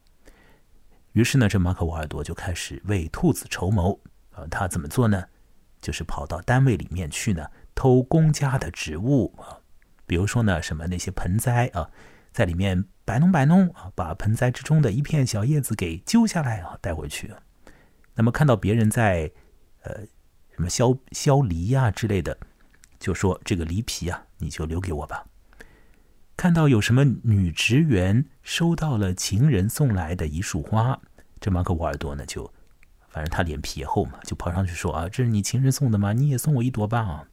[1.12, 4.00] 于是呢，这马可·瓦尔多就开始为兔子筹谋。
[4.32, 5.26] 啊，他怎么做呢？
[5.82, 7.46] 就是跑到单位里面去呢，
[7.76, 9.60] 偷公家的植物啊。
[10.08, 11.92] 比如说呢，什么那些盆栽啊，
[12.32, 17.34] 在里面摆弄摆弄啊，把盆栽之中的一片小叶子给揪下来啊，带回去。
[18.22, 19.32] 那么看到别人在
[19.82, 20.06] 呃
[20.52, 22.38] 什么削削梨呀之类的，
[23.00, 25.26] 就说这个梨皮啊，你就留给我吧。
[26.38, 31.02] 看到有什么女职员收到了情人送来的一束花，
[31.40, 32.54] 这马可·沃尔多呢就，
[33.10, 36.14] 反正他脸皮也厚嘛，就跑上去说啊，这是你情人送的吗？
[36.14, 37.28] 你也送我一朵吧啊。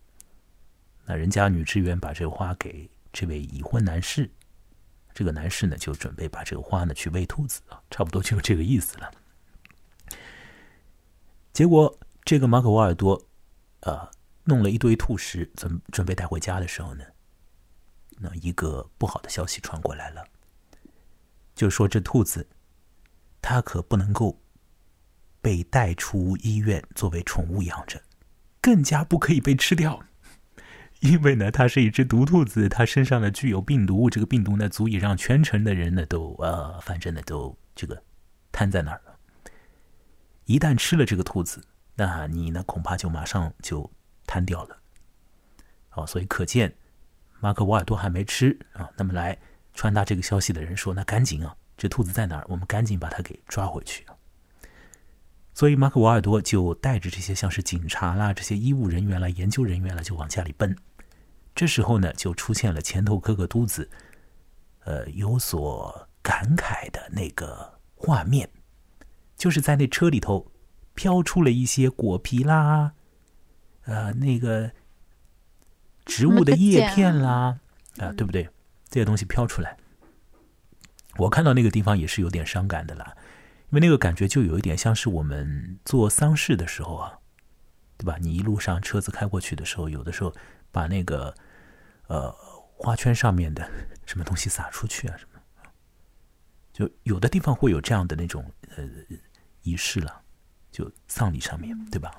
[1.05, 4.31] 那人家女职员把这个花给这位已婚男士，
[5.12, 9.11] 这个男士呢就准备把这个花呢去喂兔子啊，差不多就是这个意思了。
[11.59, 11.92] 结果
[12.23, 13.21] 这个马可·瓦尔多，
[13.81, 14.09] 啊，
[14.44, 17.03] 弄了一堆兔食，准准备带回家的时候呢。
[18.16, 20.25] 那一个不好的消息传过来了，
[21.57, 22.47] 就说这兔子，
[23.42, 24.40] 它可不能够
[25.40, 28.01] 被带出医院作为宠物养着，
[28.61, 30.01] 更加不可以被吃掉，
[31.01, 38.01] 因为呢，它是一只毒兔子，它身上呢具有病毒，这个病毒呢足以让全城的人呢都呃，反正呢都这个
[38.53, 39.03] 瘫在那儿。
[40.49, 41.63] 一旦吃了这个兔子，
[41.95, 43.89] 那你呢恐怕就马上就
[44.27, 44.77] 瘫掉了。
[45.91, 46.75] 好，所以可见。
[47.41, 49.39] 马可·瓦尔多还没吃啊，那么来
[49.75, 52.47] 传达这个消息的人说：“那赶紧啊，这兔子在哪儿？
[52.49, 54.07] 我们赶紧把它给抓回去。”
[55.53, 60.75] 所以马可·瓦尔多就带着这些像是警察啦、这些医务人员啦、研究人员啦，就往家里奔。
[61.55, 63.89] 这时候呢，就出现了前头哥哥秃子，
[64.81, 68.49] 呃，有所感慨的那个画面，
[69.38, 70.53] 就是在那车里头
[70.94, 72.92] 飘出了一些果皮啦，
[73.85, 74.72] 呃，那个
[76.05, 77.61] 植物的叶片啦，
[77.98, 78.51] 啊，对不对？
[78.90, 79.77] 这些东西飘出来，
[81.18, 83.14] 我看到那个地方也是有点伤感的啦，
[83.70, 87.18] 因为那个感觉就有一点像是我们做丧事的时候啊，
[87.96, 88.16] 对吧？
[88.18, 90.35] 你一路上车子开过去的时候，有的时候
[90.72, 91.35] 把那个
[92.07, 92.35] 呃
[92.77, 93.70] 花圈上面的
[94.07, 95.40] 什么东西撒出去啊，什么，
[96.72, 98.42] 就有的地方会有这样的那种
[98.74, 98.85] 呃
[99.69, 100.23] 仪式了，
[100.73, 102.11] 就丧礼上面对吧？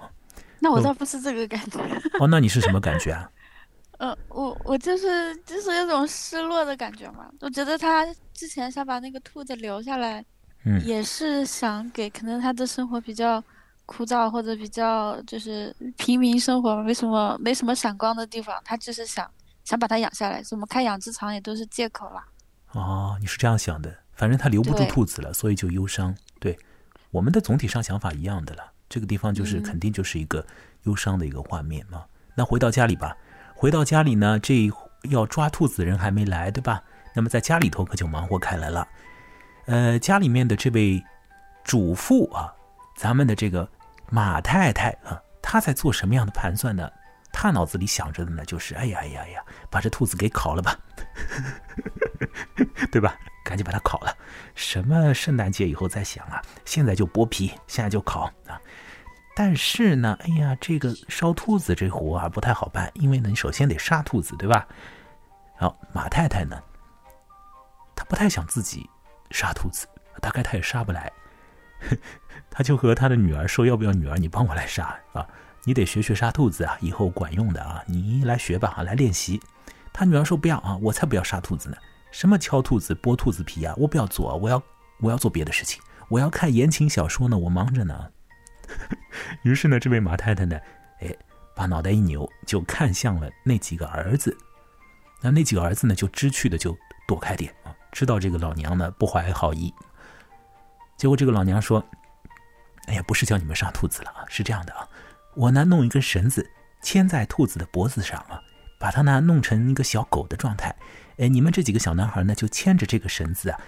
[0.59, 1.79] 那我倒不是这个感觉。
[2.19, 3.29] 哦，那你是什么感觉啊？
[3.99, 7.29] 呃，我我就是就是有种失落的感觉嘛。
[7.41, 10.23] 我觉得他之前想把那个兔子留下来，
[10.63, 13.43] 嗯，也是想给可能他的生活比较
[13.85, 19.29] 枯燥或者比较就是平民生活，没什么没什么闪光的地方，他就是想
[19.65, 20.41] 想把它养下来。
[20.43, 22.25] 怎么开养殖场也都是借口啦。
[22.71, 26.15] 哦，你是这样想的，反正他留不住兔子了，所以就忧伤。
[26.39, 26.57] 对，
[27.11, 28.71] 我们的总体上想法一样的了。
[28.87, 30.45] 这个地方就是肯定就是一个
[30.83, 32.03] 忧伤的一个画面嘛。
[32.35, 33.15] 那回到家里吧。
[33.55, 34.71] 回到家里呢，这
[35.09, 36.81] 要抓兔子的人还没来，对吧？
[37.13, 38.87] 那么在家里头可就忙活开来了。
[39.65, 41.03] 呃，家里面的这位
[41.63, 42.53] 主妇啊，
[42.95, 43.69] 咱们的这个
[44.09, 46.89] 马太太啊，她在做什么样的盘算呢？
[47.33, 50.79] 她脑子里想着的呢，就是哎呀哎呀哎呀，把这兔子给烤了吧，
[52.91, 53.15] 对吧？
[53.49, 54.15] 赶紧把它烤了。
[54.53, 58.61] 什么圣诞节以后再想啊，现在就剥皮，现在就烤啊。
[59.35, 64.67] 但是呢，哎呀，这个烧兔子这活啊不太好办，因为呢，你首先得杀兔子，对吧？
[65.57, 66.61] 好马太太呢，
[67.95, 68.87] 她不太想自己
[69.31, 69.87] 杀兔子，
[70.21, 71.11] 大概她也杀不来，
[72.51, 75.25] 她就和她的女儿说：“要不要女儿你帮我来杀啊？
[75.63, 79.41] 你得学学杀兔子啊，以后管用的啊，你来学吧，啊，来练习。”
[79.91, 81.77] 她女儿说：“不要啊，我才不要杀兔子呢！
[82.11, 84.61] 什么敲兔子、剥兔子皮啊，我不要做，我要
[84.99, 88.11] 我要做别的事情，我要看言情小说呢，我忙着呢。
[89.43, 90.59] ”于是呢，这位马太太呢，
[91.01, 91.15] 哎，
[91.55, 94.35] 把脑袋一扭，就看向了那几个儿子。
[95.21, 99.73] 那那几个儿子呢，就知趣的就躲开点啊，知道这个老娘呢不怀好意。
[100.97, 101.83] 结果这个老娘说
[102.87, 104.87] ：“哎呀，不是叫你们杀兔子了啊，是这样的啊，
[105.35, 106.49] 我呢弄一根绳子
[106.81, 108.41] 牵在兔子的脖子上啊，
[108.79, 110.75] 把它呢弄成一个小狗的状态。
[111.19, 113.59] 哎，你们这几个小男孩呢，就牵着这个绳子啊。”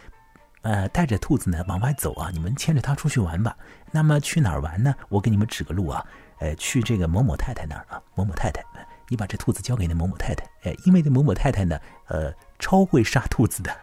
[0.63, 2.29] 呃，带着兔子呢往外走啊！
[2.31, 3.57] 你们牵着它出去玩吧。
[3.89, 4.93] 那么去哪儿玩呢？
[5.09, 6.05] 我给你们指个路啊。
[6.37, 7.99] 呃，去这个某某太太那儿啊。
[8.13, 8.63] 某某太太，
[9.09, 10.45] 你把这兔子交给那某某太太。
[10.61, 13.75] 哎，因为那某某太太呢，呃，超会杀兔子的。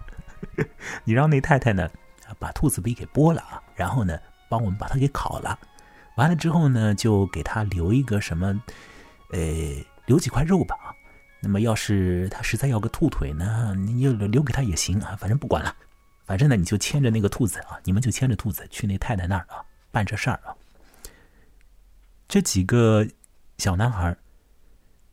[1.03, 1.91] 你让那太太呢，
[2.39, 4.17] 把兔子皮给剥了啊，然后呢，
[4.49, 5.59] 帮我们把它给烤了。
[6.15, 8.63] 完了之后呢，就给他留一个什么，
[9.33, 9.41] 呃，
[10.07, 10.95] 留几块肉吧啊。
[11.41, 15.75] 那么要是他实在要个兔腿呢，你就留给他也行啊，反正不管了。
[16.25, 20.55] 反正呢，你就牵着那个兔子啊，你们就牵着兔子去那太太那儿啊，办这事儿啊。
[22.27, 23.07] 这几个
[23.57, 24.15] 小男孩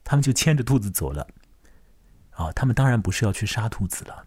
[0.04, 1.26] 他们就牵着兔子走了。
[2.32, 4.26] 啊，他们当然不是要去杀兔子了。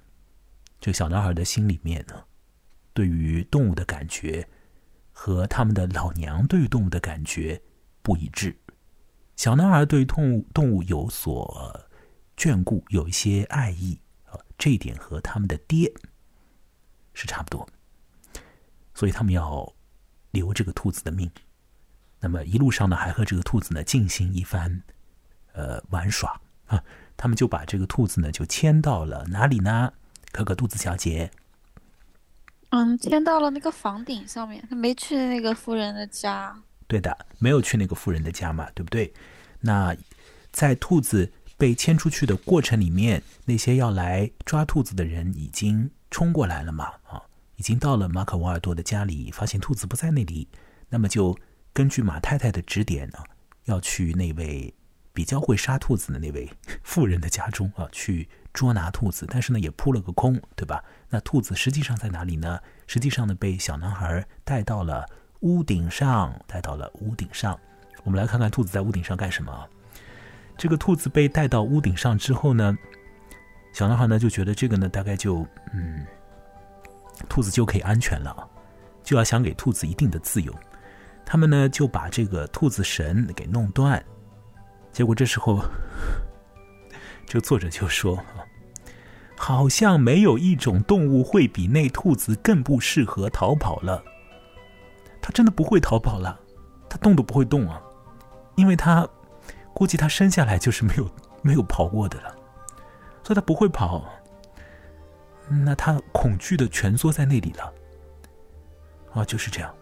[0.80, 2.14] 这小男孩的心里面呢，
[2.94, 4.48] 对于动物的感觉
[5.12, 7.60] 和他们的老娘对于动物的感觉
[8.00, 8.56] 不一致。
[9.36, 11.78] 小男孩对动物动物有所
[12.38, 15.92] 眷顾，有一些爱意啊，这一点和他们的爹。
[17.20, 17.68] 是差不多，
[18.94, 19.74] 所以他们要
[20.30, 21.28] 留这个兔子的命。
[22.20, 24.84] 那么一路上呢，还和这个兔子呢进行一番
[25.52, 26.80] 呃玩耍啊。
[27.16, 29.92] 他们就把这个兔子呢就牵到了哪里呢？
[30.30, 31.28] 可可兔子小姐，
[32.68, 34.64] 嗯，牵到了那个房顶上面。
[34.70, 36.56] 他没去那个夫人的家。
[36.86, 39.12] 对的，没有去那个夫人的家嘛，对不对？
[39.58, 39.96] 那
[40.52, 45.90] 在兔子被牵出去的过程里面，那些要来抓兔子的人已经。
[46.10, 46.86] 冲过来了嘛？
[47.06, 47.20] 啊，
[47.56, 50.48] 已经到了马可·瓦尔多的家里，发现兔子不在那里，
[50.88, 51.36] 那么就
[51.74, 53.18] 根据马太太的指点呢，
[53.66, 54.72] 要去那位
[55.12, 56.50] 比较会杀兔子的那位
[56.82, 59.26] 妇人的家中啊，去捉拿兔子。
[59.28, 60.82] 但是呢，也扑了个空，对吧？
[61.10, 62.58] 那兔子实际上在哪里呢？
[62.86, 65.04] 实际上呢，被小男孩带到了
[65.40, 67.60] 屋顶上，带到了屋顶上。
[68.02, 69.68] 我们来看看兔子在屋顶上干什么。
[70.58, 72.76] 这个兔子被带到屋顶上之后呢？
[73.72, 76.04] 小男孩呢就觉得这个呢大概就嗯，
[77.28, 78.48] 兔子就可以安全了，
[79.04, 80.52] 就要想给兔子一定的自由。
[81.24, 84.02] 他们呢就把这个兔子绳给弄断，
[84.90, 85.62] 结果这时候，
[87.24, 88.18] 这个作者就说
[89.38, 94.02] ：“好像没有一种动物会比那兔子更不适合逃跑了。
[95.20, 96.40] 它真的不会逃跑了，
[96.88, 97.80] 它动都不会动啊，
[98.56, 99.06] 因为它
[99.78, 101.08] 估计它生下来就是没有
[101.40, 102.34] 没有跑过的了。”
[103.22, 104.04] 所以它不会跑，
[105.48, 107.72] 那他恐惧的蜷缩在那里了。
[109.12, 109.72] 啊，就是这样。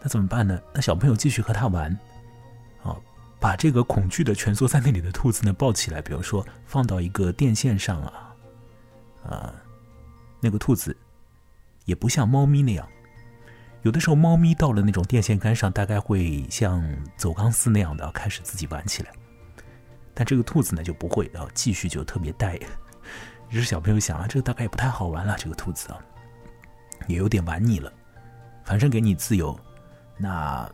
[0.00, 0.60] 那怎么办呢？
[0.74, 1.96] 那小朋友继续和他玩，
[2.82, 2.96] 啊，
[3.38, 8.34] 把这个恐惧的蜷缩在那里的兔子呢抱起来，比如说放到一个电线上啊，
[9.24, 9.54] 啊，
[10.40, 10.96] 那个兔子
[11.84, 12.88] 也不像猫咪那样，
[13.82, 16.82] 有的时候猫咪到了那种电线杆上，大概会像
[17.16, 19.10] 走钢丝那样的开始自己玩起来，
[20.18, 22.58] 但这个兔子呢就不会，啊，继续就特别呆。
[23.50, 25.98] 于是小朋友想啊，这个大概也不太好玩了，这个兔子啊，
[27.06, 27.92] 也有点玩腻了，
[28.64, 29.56] 反正给你自由。
[30.16, 30.68] 那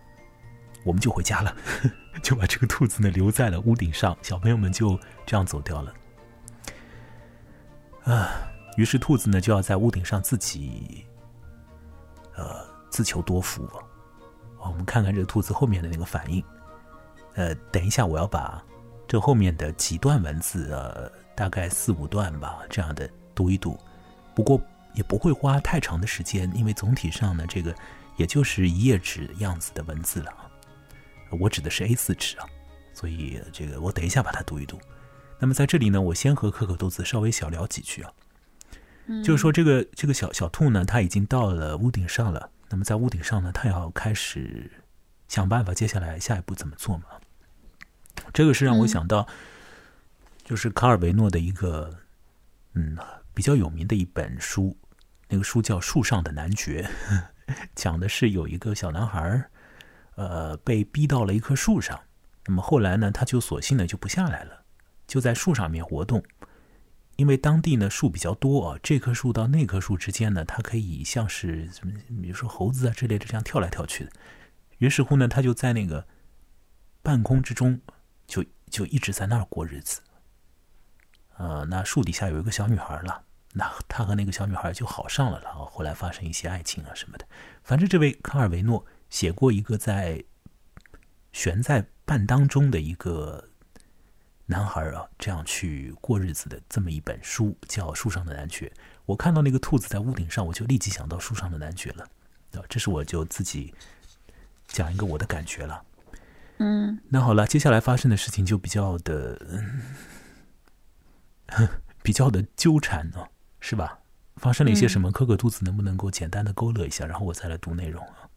[0.82, 1.54] 我们就回家了，
[2.24, 5.94] 就把这个兔子呢留在了屋顶上，小朋友们就这样走掉了。
[8.04, 8.30] 啊，
[8.78, 11.04] 于是兔子呢就要在屋顶上自己，
[12.34, 13.68] 呃，自求多福。
[14.58, 16.42] 我们看看这个兔子后面的那个反应。
[17.34, 18.64] 呃，等一下我要把
[19.06, 23.78] 这后面的几段文字，呃，大概四五段吧，这样的读一读。
[24.34, 24.60] 不过
[24.94, 27.74] 也不会花太长的时间，因为总体上呢，这个。
[28.16, 30.46] 也就是一页纸样子的文字了啊，
[31.40, 32.46] 我指的是 A 四纸啊，
[32.92, 34.78] 所以这个我等一下把它读一读。
[35.40, 38.12] 那么在这里呢，我先和可可豆子稍微小聊几句啊，
[39.24, 42.48] 就是说这个这个小小兔呢，它已经到了屋顶上了。
[42.70, 44.70] 那么在屋顶上呢，它要开始
[45.26, 47.06] 想办法，接下来下一步怎么做嘛？
[48.32, 49.26] 这个是让我想到，
[50.44, 51.98] 就是卡尔维诺的一个
[52.74, 52.96] 嗯
[53.32, 54.76] 比较有名的一本书，
[55.28, 56.88] 那个书叫《树上的男爵》。
[57.74, 59.50] 讲的是有一个小男孩
[60.14, 62.00] 呃，被逼到了一棵树上。
[62.46, 64.64] 那么后来呢，他就索性呢就不下来了，
[65.06, 66.22] 就在树上面活动。
[67.16, 74.10] 因为当地呢树比较多啊，这棵树到那棵树之间呢，它可以像是什么，比如说猴子啊之类的这样跳来跳去的。
[74.78, 76.06] 于是乎呢，他就在那个
[77.02, 77.80] 半空之中，
[78.74, 80.00] 就一直在那儿过日子。
[81.36, 83.22] 呃，那树底下有一个小女孩了。
[83.52, 87.24] 那他和那个小女孩就好上了，然后后来发生一些爱情啊什么的。
[87.62, 90.24] 反正这位卡尔维诺写过一个在
[91.32, 93.48] 悬在半当中的一个
[94.46, 98.66] 男孩啊，这样去过日子的这么一本书，叫《树上的男爵》。
[99.04, 102.02] 我看到那个兔子在屋顶上，我就立即想到《树上的男爵》了。
[102.54, 103.72] 啊，这是我就自己
[104.66, 105.84] 讲一个我的感觉了。
[106.58, 109.38] 嗯，那好了，接下来发生的事情就比较的
[112.02, 113.18] 比较的纠缠呢。
[113.60, 113.98] 是吧？
[114.36, 115.10] 发生了一些什么？
[115.10, 118.28] 可可兔子能不能够简单的勾勒一下，然后我再来读内容啊？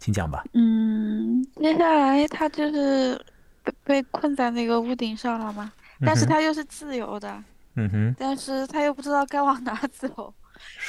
[0.00, 0.42] 请讲吧。
[0.54, 3.16] 嗯，接下来他就是
[3.62, 7.44] 被被困在那个屋顶上了嘛，但是他又是自由的。
[7.76, 8.14] 嗯哼。
[8.18, 10.34] 但是他又不知道该往哪走。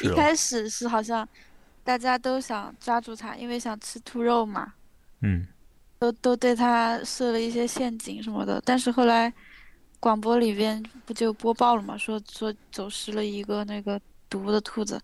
[0.01, 1.27] 一开始是好像
[1.83, 4.73] 大家都想抓住他，因为想吃兔肉嘛。
[5.19, 5.45] 嗯。
[6.01, 9.31] 都都对他设了一些陷阱什么的，但是后来。
[10.03, 11.95] 广播里边不就播报了嘛？
[11.95, 14.99] 说说走失了一个那个毒的兔子，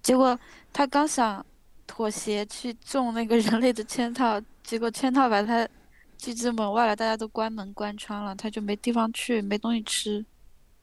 [0.00, 0.38] 结果
[0.72, 1.44] 他刚想
[1.84, 5.68] 妥协去中那个人类的圈套，结果圈套把他
[6.16, 10.24] 拒之门外了，大家都关门关窗了，他就没地方去，没东西吃。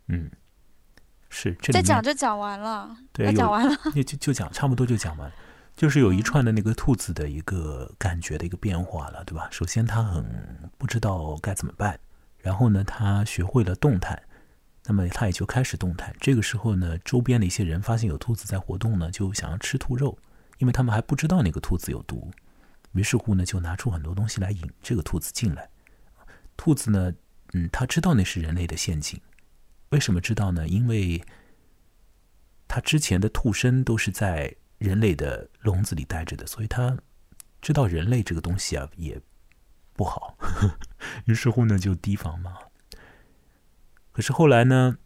[0.09, 0.29] 嗯，
[1.29, 1.55] 是。
[1.61, 2.97] 这再讲就讲完了。
[3.13, 3.77] 对，讲完了。
[3.95, 5.31] 就就讲差不多就讲完，
[5.75, 9.49] 就是有一串的那个兔子的一个感觉的一个变化了，对吧？
[9.51, 11.99] 首先他很不知道该怎么办。
[12.39, 14.21] 然后呢，他学会了动弹，
[14.85, 16.15] 那么他也就开始动弹。
[16.19, 20.17] 这个时候呢，周边的一些人发现有兔子在活动呢，就想要吃兔肉，
[20.59, 22.31] 因为他们还不知道那个兔子有毒。
[22.93, 25.69] 于是乎呢，就拿出很多东西来引这个兔子进来。
[26.55, 27.11] 兔子呢，
[27.53, 29.19] 嗯，他知道那是人类的陷阱。
[29.89, 30.67] 为什么知道呢？
[30.67, 31.21] 因为
[32.67, 34.55] 他之前的兔身都是在
[34.85, 36.97] 人类的笼子里待着的，所以他
[37.61, 39.19] 知道人类这个东西啊也。
[39.97, 40.37] 不好，
[41.23, 42.57] 于是乎呢就提防嘛。
[44.11, 44.97] 可是后来呢，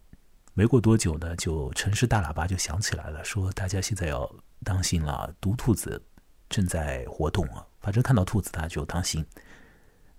[0.56, 4.28] 没过多久呢，就城市大喇叭就响起来了，说大家现在要
[4.64, 6.04] 当心了，毒兔子
[6.50, 7.64] 正在活动啊！
[7.82, 9.24] 反正看到兔子大家就当心。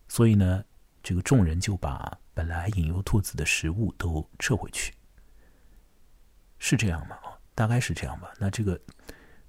[0.07, 0.65] 所以呢，
[1.03, 4.95] 这个众人就把本来引诱兔子的食物都撤回去，
[6.61, 7.17] 是这样吗？
[7.57, 8.33] 大概是这样吧。
[8.39, 8.81] 那这个，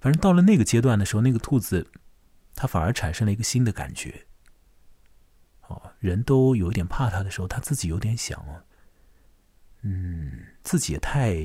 [0.02, 1.86] 反正到了那个阶段的时候，那个兔子
[2.56, 4.26] 它反而产生了一个新的感觉。
[5.68, 8.44] 哦人都有一点怕它的时候，它自己有点想，
[9.82, 11.36] 嗯，自己也太，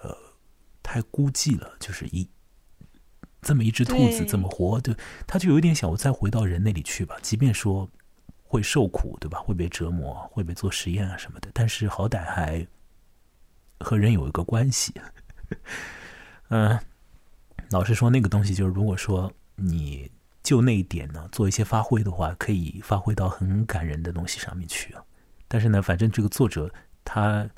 [0.00, 0.16] 呃，
[0.80, 1.76] 太孤寂了。
[1.80, 2.30] 就是一
[3.42, 4.80] 这么一只兔子怎么活？
[4.80, 7.16] 对，它就有一点想，我再回到人那里去吧。
[7.20, 7.90] 即便说
[8.44, 9.40] 会受苦，对吧？
[9.40, 12.64] 会被折磨，会被做实验啊什么的，但是好歹还
[13.80, 14.94] 和人有一个关系。
[16.50, 16.78] 嗯，
[17.70, 20.10] 老实说，那个东西就是，如果说你。
[20.44, 25.02] 就那一点呢，做一些发挥的话，可以发挥到很感人的东西上面去啊。
[25.48, 26.70] 但是呢，反正这个作者
[27.02, 27.48] 他，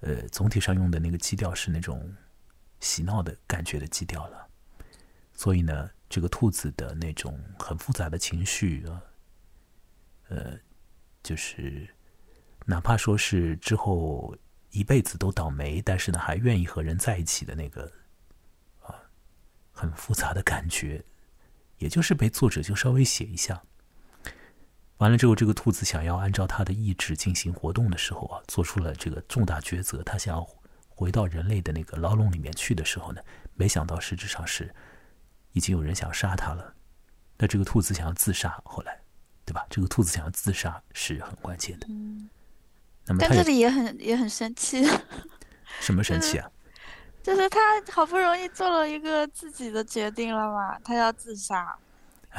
[0.00, 2.12] 呃，总体上用的那个基调是那种
[2.80, 4.48] 洗闹的感觉的基调了。
[5.32, 9.00] 所以呢，这个兔子的那种很复杂的情绪啊，
[10.30, 10.58] 呃，
[11.22, 11.88] 就是
[12.66, 14.36] 哪怕说是之后
[14.72, 17.88] 一辈子都倒霉，但是呢，还愿意和人在一起的那个，
[19.74, 21.04] 很复杂的感觉，
[21.76, 23.62] 也就是被作者就稍微写一下。
[24.96, 30.02] 完了之后，这个兔子想要按照他的意志进行活动的时候啊，做出了这个重大抉择。
[30.02, 30.48] 他想要
[30.88, 33.20] 回到人类的那个牢笼里面去的时候呢，
[33.54, 34.74] 没想到实质上是。
[35.56, 36.74] 已经有人想杀他了，
[37.38, 39.00] 那这个兔子想要自杀，后来，
[39.44, 39.64] 对吧？
[39.70, 41.86] 这个兔子想要自杀是很关键的。
[41.88, 42.28] 嗯，
[43.06, 44.84] 那么但这里也很也很生气。
[45.78, 46.50] 什么生气啊？
[47.24, 47.58] 就是他
[47.90, 51.74] 好不容易做了一个自己的决定了嘛，他要自杀，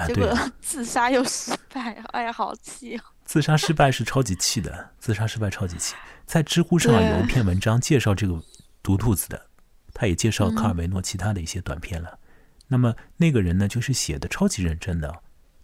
[0.05, 0.31] 结果
[0.61, 3.01] 自杀又失败，哎呀，好气哦！
[3.25, 5.95] 自杀失败是超级气的，自杀失败超级气。
[6.27, 8.39] 在知乎上有一篇文章介绍这个
[8.83, 9.47] 毒兔子的，
[9.91, 12.19] 他也介绍卡尔维诺其他的一些短片了。
[12.67, 15.11] 那么那个人呢，就是写的超级认真的，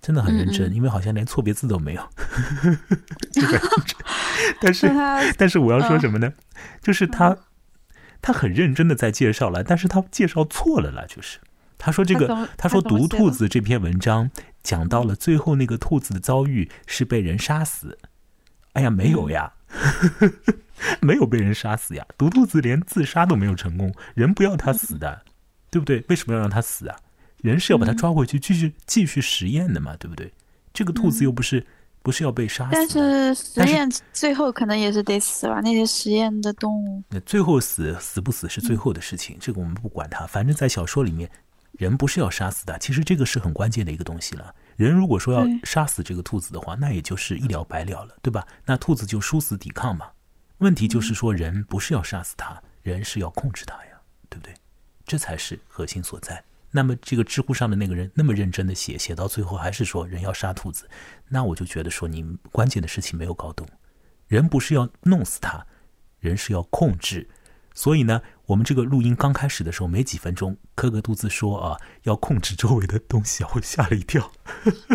[0.01, 2.09] 真的很认真，因为好像连错别字都没有。
[4.59, 4.87] 但是，
[5.37, 6.33] 但是我要说什么呢？
[6.81, 7.37] 就是他，
[8.21, 11.05] 他很认真的在介绍了，但是他介绍错了啦。
[11.07, 11.39] 就是
[11.77, 14.29] 他说这个，他说《毒兔子》这篇文章
[14.61, 17.97] 讲到了最后那个兔子的遭遇是被人杀死。
[18.73, 19.53] 哎呀，没有呀，
[21.01, 25.23] 没有被人杀死呀，毒兔子连自杀都没有成功，人不要他死的。
[25.71, 26.03] 对不对？
[26.09, 26.97] 为什么要让他死啊？
[27.37, 30.29] 人是要把他抓回去继续继续实验的嘛，对不对？
[30.73, 31.65] 这个兔子又不是
[32.03, 35.61] 不是要被杀死，但是实验最后可能也是得死吧？
[35.61, 40.25] 那些实验的动物，那最后死死不死是最后的事情，这个我们不管它。
[40.25, 41.29] 反正，在小说里面，
[41.73, 42.77] 人不是要杀死的。
[42.79, 44.53] 其实这个是很关键的一个东西了。
[44.77, 48.47] 人如果说要杀死这个兔子的话，那也就是一了百了了，对吧？
[48.65, 50.07] 那兔子就殊死抵抗嘛。
[50.57, 54.53] 问题就是说，人不是要杀死它，人是要控制它呀，对不对？
[55.05, 56.43] 这才是核心所在。
[56.71, 60.89] 那么，这个知乎上的那个人那么认真的写，写到最后还是说人要杀兔子，
[61.27, 63.67] 那我就觉得说你关键的事情没有搞懂。
[64.27, 65.65] 人不是要弄死他，
[66.19, 67.29] 人是要控制。
[67.73, 74.31] 所以呢，我们这个录音刚开始的时候没几分钟，科格杜兹说啊，要控制周围的东西，我吓了一跳。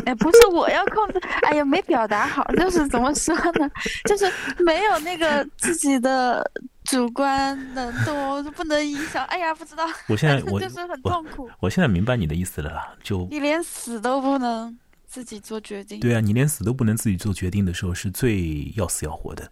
[0.05, 3.70] 哎，不是我要控制，哎呀，没表达好，就是怎么说呢？
[4.05, 6.51] 就是没有那个自己的。
[6.87, 9.24] 主观能动，不能影响。
[9.26, 9.84] 哎呀，不知道。
[10.09, 11.51] 我现在 我就是很痛苦。
[11.61, 16.01] 我现在明白你的意思了啦，就你连死都不能自己做决定。
[16.01, 19.51] 对啊，你连死都不能自己做决定的时候，是最要死要活的。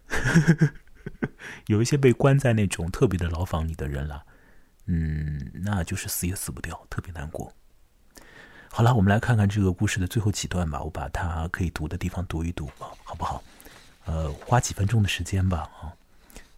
[1.66, 4.22] 有一些被关在那种特别的牢房里的人啦，
[4.86, 7.52] 嗯，那就是死也死不掉，特别难过。
[8.70, 13.42] 好了，我们来看看这个故事的最后几段吧，我把它可以读的地方读一读啊，好不好？
[14.06, 15.92] 呃，花几分钟的时间吧，啊。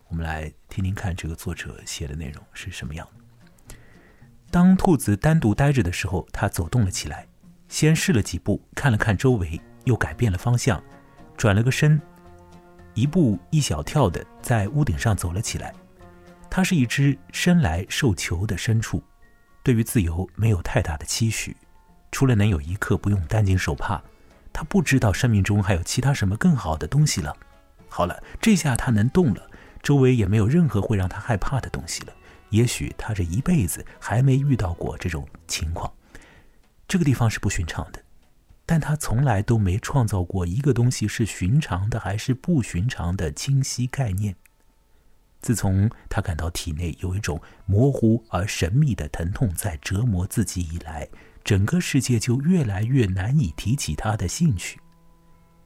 [0.09, 3.07] 我们来听听看这个作者写的内容是什么样。
[4.51, 7.27] 当兔子单独待着的时候，它走动了起来，
[7.69, 10.83] 先试了几步，看了看周围，又改变了方向，
[11.37, 12.01] 转了个身，
[12.95, 15.75] 一步一小跳的在屋顶上走了起来。
[16.49, 19.03] 它是一只生来受囚的牲畜，
[19.65, 21.57] 对于自由没有太大的期许，
[22.13, 24.01] 除了能有一刻不用担惊受怕，
[24.53, 27.37] 它不知道生命中还有其他什么更好的东西了。
[27.89, 29.51] 好了，这下它能动了。
[29.87, 32.13] 周围也没有任何会让他害怕的东西了。
[32.51, 35.93] 也许他这一辈子还没遇到过这种情况。
[36.89, 38.03] 这个地方是不寻常的，
[38.67, 44.35] 但他从来都没创造过一个东西是寻常的还是不寻常的清晰概念。
[45.41, 51.09] 自从他感到体内有一种模糊而神秘的疼痛在折磨自己以来，
[51.45, 54.81] 整个世界就越来越难以提起他的兴趣。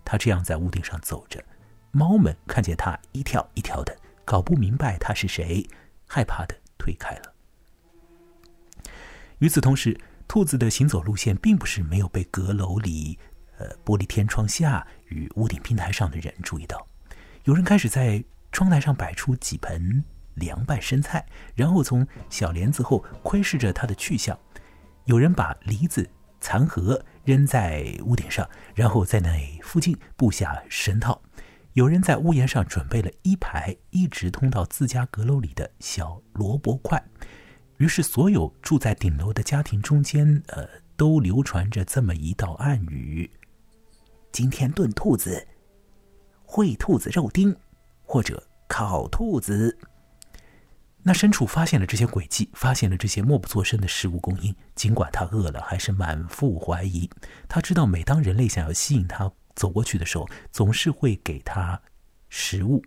[0.04, 1.42] 他这样在屋顶上走着，
[1.90, 3.96] 猫们看见他一跳一跳的。
[4.30, 5.68] 搞不明白他是谁，
[6.06, 7.34] 害怕的退开了。
[9.40, 13.18] 与此同时，兔子的行走路线并不是没有被阁楼里、
[13.58, 16.86] 呃玻璃天窗下与屋顶平台上的人注意到。
[17.42, 18.22] 有人开始在
[18.52, 20.04] 窗台上摆出几盆
[20.34, 21.26] 凉拌生菜，
[21.56, 24.38] 然后从小帘子后窥视着它的去向。
[25.06, 26.08] 有人把梨子
[26.40, 31.20] 残核扔在屋顶上，然后在那附近布下绳套。
[31.74, 37.00] 有人在屋檐上准备了一排一直通到自家阁楼里的小萝卜块，
[37.76, 43.30] 于是所有住在顶楼的家庭中间，呃，都流传着这么一道暗语：
[44.32, 45.46] 今天炖兔子，
[46.44, 47.56] 烩兔子肉丁，
[48.02, 49.78] 或者烤兔子。
[51.02, 57.08] 那牲畜发现了这些诡计，发现了这些默不作声的食物供应，尽管他饿了，还是满腹怀疑。
[57.48, 59.30] 他知道，每当人类想要吸引他。
[59.60, 61.78] 走过去的时候，总是会给他
[62.30, 62.82] 食物。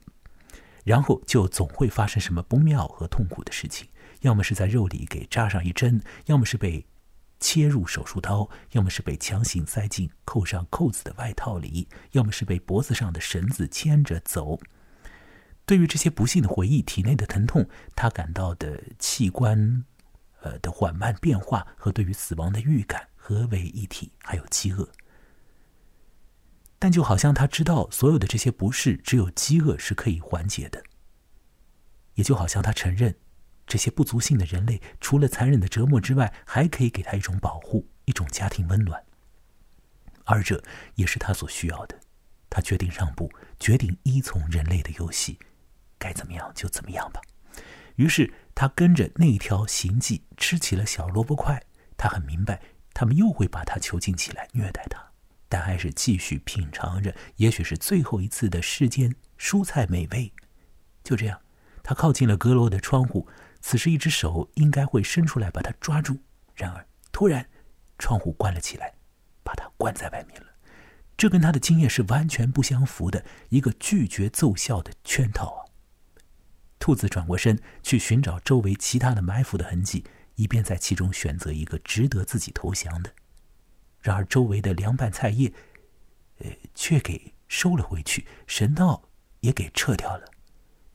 [0.83, 3.87] 然后就总会发生什么不妙和痛苦的事情，
[4.21, 6.83] 要么是在肉里给扎上一针，要么是被
[7.39, 14.59] 切入手术刀，要么是被强行塞进扣上扣子的外套里，要么是被脖子上的绳子牵着走。
[15.65, 17.65] 对于这些不幸的回忆，体内的疼痛，
[17.95, 19.85] 他感到的器官，
[20.41, 24.85] 呃的缓慢变化和对于死亡的预感合为一体，还有饥饿。
[26.83, 30.83] 但就好像他知道所有的这些不适，只有饥饿是可以缓解的。
[32.15, 33.15] 也就好像他承认，
[33.65, 39.01] 这些不足性的人类除了残忍的折磨之外，还可以给他一种保护，一种家庭温暖。
[40.25, 40.61] 而这
[40.95, 41.97] 也是他所需要的。
[42.49, 43.31] 他决定让步，
[43.61, 45.39] 决定依从人类的游戏，
[45.97, 47.21] 该怎么样就怎么样吧。
[47.95, 51.63] 于是他跟着那条行迹吃起了小萝卜块。
[51.95, 52.61] 他很明白，
[52.93, 55.12] 他们又会把他囚禁起来，虐待他。
[55.53, 60.33] 但还是继续品尝着，也许是最后一次的世间蔬菜美味。
[61.03, 61.39] 就这样，
[61.83, 63.27] 他靠近了阁楼的窗户。
[63.61, 66.17] 此时，一只手应该会伸出来把他抓住。
[66.55, 67.47] 然而，突然，
[67.99, 68.95] 窗户关了起来，
[69.43, 70.47] 把他关在外面了。
[71.15, 75.69] 这跟他的经验是完全不相符的，一个拒绝奏效的圈套啊！
[76.79, 83.13] 兔子转过身去寻找周围其他的埋伏的痕迹，以便在其中选择一个值得自己投降的。
[84.03, 85.51] 然而，周围的凉拌菜叶，
[86.39, 89.01] 呃，却给收了回去，神道
[89.39, 90.25] 也给撤掉了。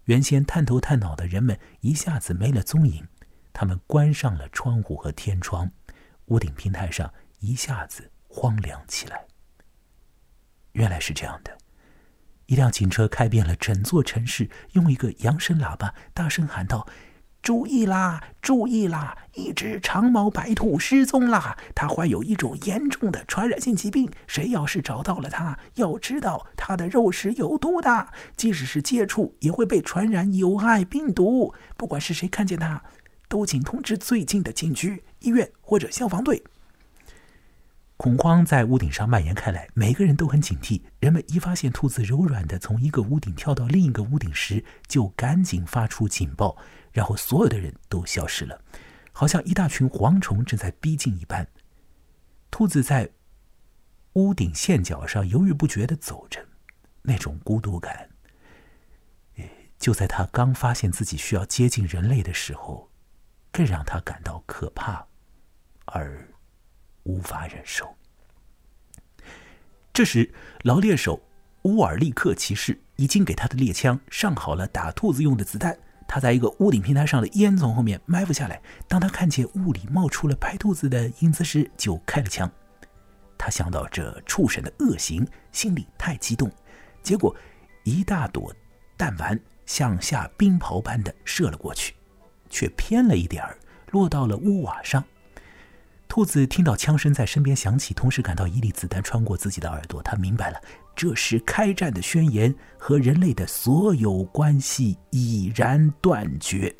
[0.05, 3.09] 原先探头探脑的人们一下子没了踪影，
[3.55, 5.71] 他们关上了窗户和天窗，
[6.27, 9.27] 屋顶平台上一下子荒凉起来。
[10.73, 11.57] 原来是这样的，
[12.45, 16.87] 一辆警车开遍了整座城市，用一个扬声喇叭大声喊道。
[17.41, 18.23] 注意啦！
[18.43, 19.17] 注意啦！
[19.35, 21.57] 一只长毛白兔失踪啦！
[21.75, 24.11] 它患有一种严重的传染性疾病。
[24.27, 31.55] 谁要是找到了它，要知道它的肉食有毒的，即使是接触也会被传染有害病毒。
[31.77, 32.83] 不管是谁看见它，
[33.29, 36.43] 都请通知最近的警局、医院或者消防队。
[37.97, 40.83] 恐慌在屋顶上蔓延开来，每个人都很警惕。
[41.01, 46.57] 人们一发现兔子柔软的从一个屋顶跳到另一个屋顶时，就赶紧发出警报。
[46.99, 48.61] 然后所有的人都消失了，
[49.13, 51.47] 好像一大群蝗虫正在逼近一般。
[52.51, 53.09] 兔子在
[54.15, 56.45] 屋顶线角上犹豫不决的走着，
[57.03, 58.11] 那种孤独感，
[59.79, 62.91] 就在他刚发现自己需要接近人类的时候，
[63.53, 65.07] 更让他感到可怕
[65.85, 66.29] 而
[67.05, 67.97] 无法忍受。
[69.93, 71.23] 这时，老猎手
[71.63, 75.79] 乌尔利克骑士已经给他的猎枪上好了打兔子用的子弹。
[76.09, 78.61] 他在一个屋顶平台上的烟囱后面埋伏下来。
[78.89, 82.51] 当他看见屋里冒出了白兔子的影子时，就开了枪。
[83.37, 86.51] 他想到这畜生的恶行，心里太激动，
[87.03, 87.37] 结果
[87.85, 88.53] 一大朵
[88.97, 91.95] 弹丸向下冰雹般的射了过去，
[92.51, 93.57] 却偏了一点儿，
[93.93, 95.05] 落到了屋瓦上。
[96.09, 100.03] 兔子听到枪声在身边响起，同时感到一粒子弹穿过自己的耳朵。
[100.03, 100.59] 他明白了，
[100.99, 106.75] 这是开战的宣言，和人类的所有关系已然断绝。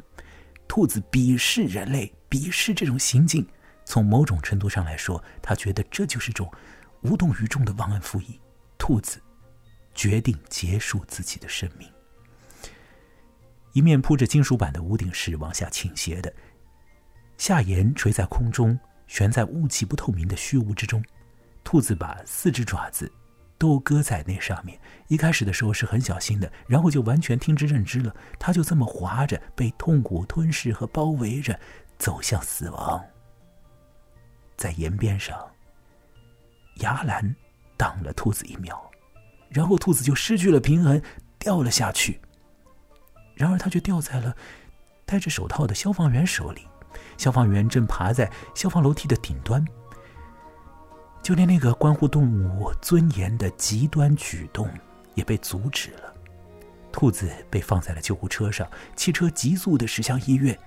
[0.67, 3.47] 兔子鄙视人类，鄙视这种行径。
[3.85, 6.51] 从某种程度上来说，他觉得这就是种
[7.03, 8.41] 无动于衷的忘恩负义。
[8.77, 9.23] 兔子
[9.95, 11.89] 决定结束自己的生命。
[13.73, 16.35] 一面铺着金属板的屋顶是往下倾斜的，
[17.37, 18.77] 下沿垂在空中。
[19.07, 21.01] 悬在雾气不透明的虚无之中，
[21.63, 23.11] 兔子把四只爪子
[23.59, 24.79] 都搁在那上面。
[25.09, 28.15] 一开始的时候是很小心的，然后就完全听之任之了。
[28.39, 31.59] 它就这么滑着，被痛苦吞噬和包围着，
[31.99, 33.05] 走向死亡。
[34.57, 35.39] 在岩边上，
[36.77, 37.35] 崖兰
[37.77, 38.91] 挡了兔子一秒，
[39.49, 41.01] 然后兔子就失去了平衡，
[41.39, 42.21] 掉了下去。
[43.35, 44.37] 然而，它却掉在了
[45.07, 46.67] 戴着手套的消防员手里。
[47.17, 49.65] 消防员正爬在消防楼梯的顶端，
[51.23, 54.69] 就连那个关乎动物尊严的极端举动
[55.15, 56.15] 也被阻止了。
[56.91, 60.59] 兔子被放在了救护车上，汽车急速的驶向医院，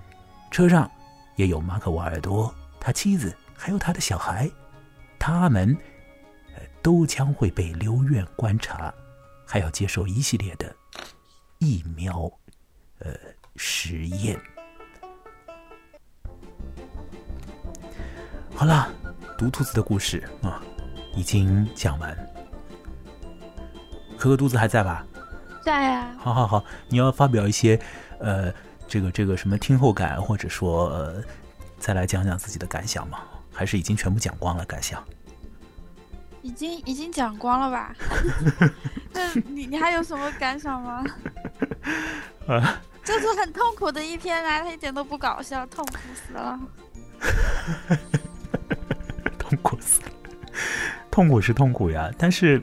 [0.52, 0.89] 车上
[1.36, 4.49] 也有马可·瓦尔多、他妻子还有他的小孩，
[5.18, 5.76] 他们
[6.82, 8.93] 都将会被留院观察，
[9.45, 10.74] 还要接受一系列的
[11.58, 12.32] 疫苗
[12.99, 13.14] 呃
[13.56, 14.39] 实验。
[18.56, 18.93] 好了，
[19.42, 20.62] 毒兔子的故事啊，
[21.16, 22.16] 已经讲完。
[24.16, 25.04] 可可肚子还在吧？
[25.64, 26.16] 在呀。
[26.20, 27.82] 好好好，你要发表一些，
[28.20, 28.54] 呃，
[28.88, 31.24] 这个这个什么听后感，或者说呃，
[31.80, 33.18] 再来讲讲自己的感想吗？
[33.52, 35.04] 还是已经全部讲光了感想？
[36.44, 37.96] 已经已经讲光了吧？
[39.12, 41.04] 那你你还有什么感想吗？
[42.48, 46.60] 啊，这是很痛苦的一篇啊，他一点都不搞笑，痛苦死了。
[49.56, 50.08] 痛苦死了，
[51.10, 52.62] 痛苦是痛苦呀，但是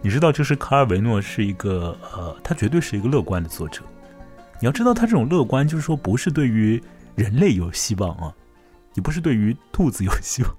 [0.00, 3.82] 你知道，就是卡尔维诺是一个呃，他绝对是一个乐观的作者。
[4.60, 6.82] 你要知道，他这种乐观，就是说不是对于
[7.14, 8.34] 人类有希望啊，
[8.94, 10.56] 也不是对于兔子有希望，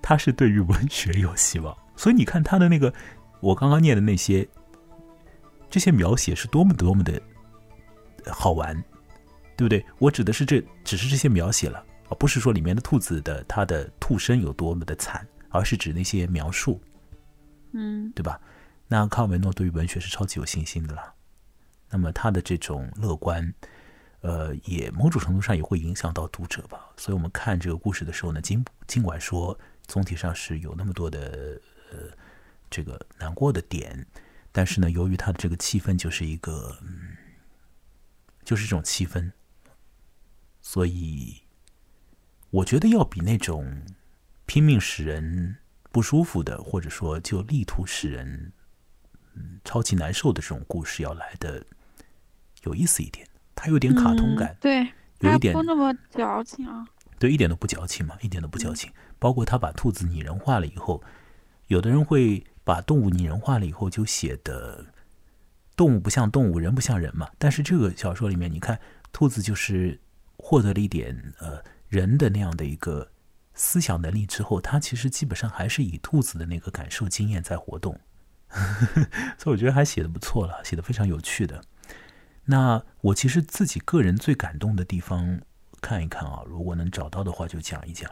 [0.00, 1.76] 他是对于文学有希望。
[1.96, 2.92] 所以你看他的那个，
[3.40, 4.46] 我刚刚念的那些，
[5.68, 7.20] 这些描写是多么多么的
[8.26, 8.74] 好玩，
[9.56, 9.84] 对不对？
[9.98, 11.84] 我指的是这只是这些描写了。
[12.10, 16.82] 而不是说里面的兔子的它的兔身有多么的惨，而是指那些描述，
[17.72, 18.40] 嗯，对吧？
[18.88, 21.14] 那卡尔维诺对于文学是超级有信心的啦。
[21.88, 23.54] 那么他的这种乐观，
[24.22, 26.90] 呃，也某种程度上也会影响到读者吧。
[26.96, 29.56] 所以我们看这个故事的时候呢，尽尽管说
[29.86, 31.60] 总体上是有那么多的
[31.92, 31.98] 呃
[32.68, 34.04] 这个难过的点，
[34.50, 37.16] 但是呢，由于他的这个气氛就是一个，嗯，
[38.44, 39.30] 就是这种气氛，
[40.60, 41.40] 所以。
[42.50, 43.82] 我觉得要比那种
[44.44, 45.56] 拼命使人
[45.92, 48.52] 不舒服的，或者说就力图使人
[49.34, 51.64] 嗯超级难受的这种故事要来的
[52.64, 53.24] 有意思一点。
[53.54, 54.84] 它有点卡通感，对，
[55.20, 56.84] 有一点不那么矫情啊。
[57.18, 58.90] 对，一点都不矫情嘛，一点都不矫情。
[59.18, 61.02] 包括他把兔子拟人化了以后，
[61.68, 64.86] 有的人会把动物拟人化了以后就写的
[65.76, 67.28] 动物不像动物，人不像人嘛。
[67.38, 68.80] 但是这个小说里面，你看
[69.12, 70.00] 兔子就是
[70.36, 71.62] 获得了一点呃。
[71.90, 73.10] 人的那样的一个
[73.52, 77.98] 思想能力之后，他其实基本上还是以兔子的那个感受经验在活动，
[79.36, 81.60] 所以我觉得还写的不错了，写的非常有趣的。
[82.44, 85.40] 那我其实自己个人最感动的地方，
[85.80, 88.10] 看一看啊，如果能找到的话就讲一讲。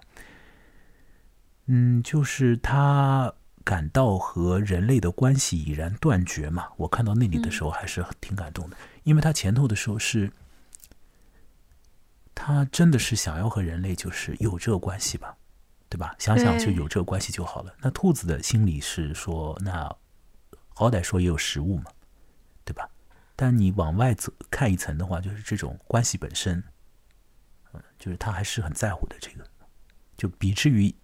[1.67, 10.33] 嗯，就是他感到和人类的关系已然断绝嘛，我看到那里的时候还是挺感动的，因为他前头的时候是。
[12.41, 15.37] 他真的是想要和人类就是有这个关系吧，
[15.89, 16.15] 对吧？
[16.21, 17.75] 想想就有这个关系就好了。
[17.81, 19.93] 那兔子的心里是说，那
[20.69, 21.91] 好歹说也有食物嘛，
[22.65, 22.89] 对吧？
[23.35, 26.63] 但你往外走看一层的话，就是这种关系本身，
[27.73, 29.17] 嗯，就是他还是很在乎的。
[29.21, 29.45] 这个
[30.17, 30.95] 就比之于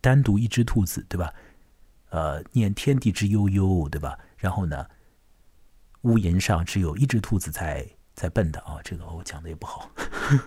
[0.00, 1.34] 单独一只兔子，对吧？
[2.10, 4.16] 呃，念天地之悠悠，对吧？
[4.36, 4.86] 然后呢，
[6.02, 7.84] 屋檐上只有一只兔子在。
[8.20, 9.90] 在笨的啊，这个我讲的也不好，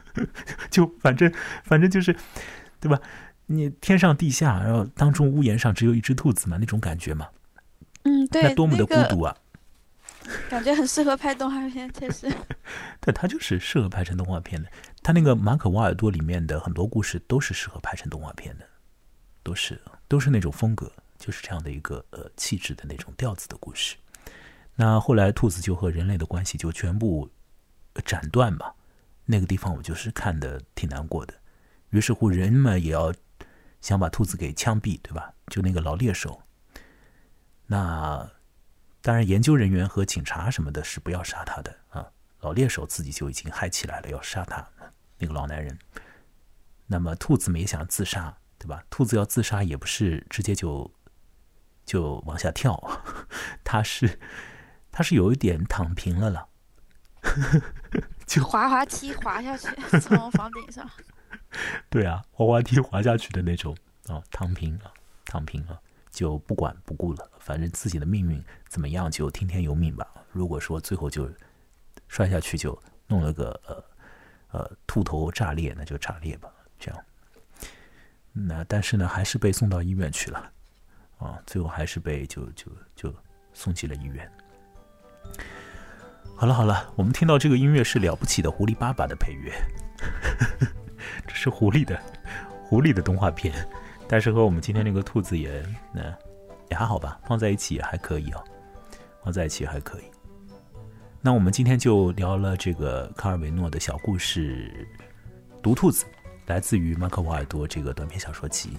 [0.69, 2.15] 就反正反正就是，
[2.80, 3.01] 对吧？
[3.47, 7.28] 你天上地下，然后当中屋檐上只有一只兔子嘛，那种感觉嘛，
[8.03, 9.36] 嗯，对，那多么的孤独啊！
[10.51, 12.32] 感觉很适合拍动画片，确实。
[13.01, 14.69] 对，它就是适合拍成动画片的。
[15.01, 18.65] 它那个马可瓦尔多里面的很多故事都是适合拍成动画片的，
[19.41, 23.95] 都是都是那种风格，就是这样的一个呃气质的那种调子的故事。
[24.76, 27.28] 那后来兔子就和人类的关系就全部。
[28.02, 28.74] 斩断嘛，
[29.26, 31.34] 那个地方我就是看的挺难过的。
[31.89, 33.14] 于是乎，人们也要
[33.82, 35.34] 想把兔子给枪毙，对吧？
[35.48, 36.41] 就那个老猎手。
[37.68, 38.32] 那
[39.02, 42.12] 当然，研究人员和警察什么的是不要杀他的啊。
[42.41, 44.68] 老猎手自己就已经嗨起来了，要杀他
[45.18, 45.78] 那个老男人。
[46.88, 48.84] 那么兔子没想自杀，对吧？
[48.89, 50.91] 兔子要自杀也不是直接就
[51.86, 52.78] 就往下跳，
[53.64, 54.20] 他是
[54.91, 56.50] 他是有一点躺平了了。
[58.28, 59.67] 就滑滑梯滑下去，
[59.99, 60.89] 从房顶上。
[61.89, 63.76] 对啊，滑滑梯滑下去的那种
[64.07, 64.91] 啊，躺平啊，
[65.26, 70.07] 躺平啊，就不管不顾了，反正自己的命运怎么样就听天由命吧。
[70.32, 71.30] 如果说最后就
[72.07, 73.84] 摔下去，就弄了个呃
[74.59, 76.51] 呃兔头炸裂，那就炸裂吧。
[76.80, 77.05] 这样，
[78.32, 80.51] 那但是呢，还是被送到医院去了
[81.19, 83.15] 啊，最后还是被就就就
[83.53, 84.30] 送进了医院。
[86.44, 89.54] 好了好了，我们听到这个音乐是了不起的狐狸爸爸的配乐，
[91.26, 91.98] 这是狐狸的
[92.66, 93.54] 狐狸的动画片，
[94.10, 96.02] 但是和我们今天那个兔子也那
[96.70, 98.44] 也还好吧，放在一起也还可以哦，
[99.24, 100.04] 放在一起还可以。
[101.22, 104.70] 那我们今天就聊了这个卡尔维诺的小故事
[105.62, 106.04] 《毒兔子》，
[106.48, 108.78] 来自于马可·瓦尔多这个短篇小说集。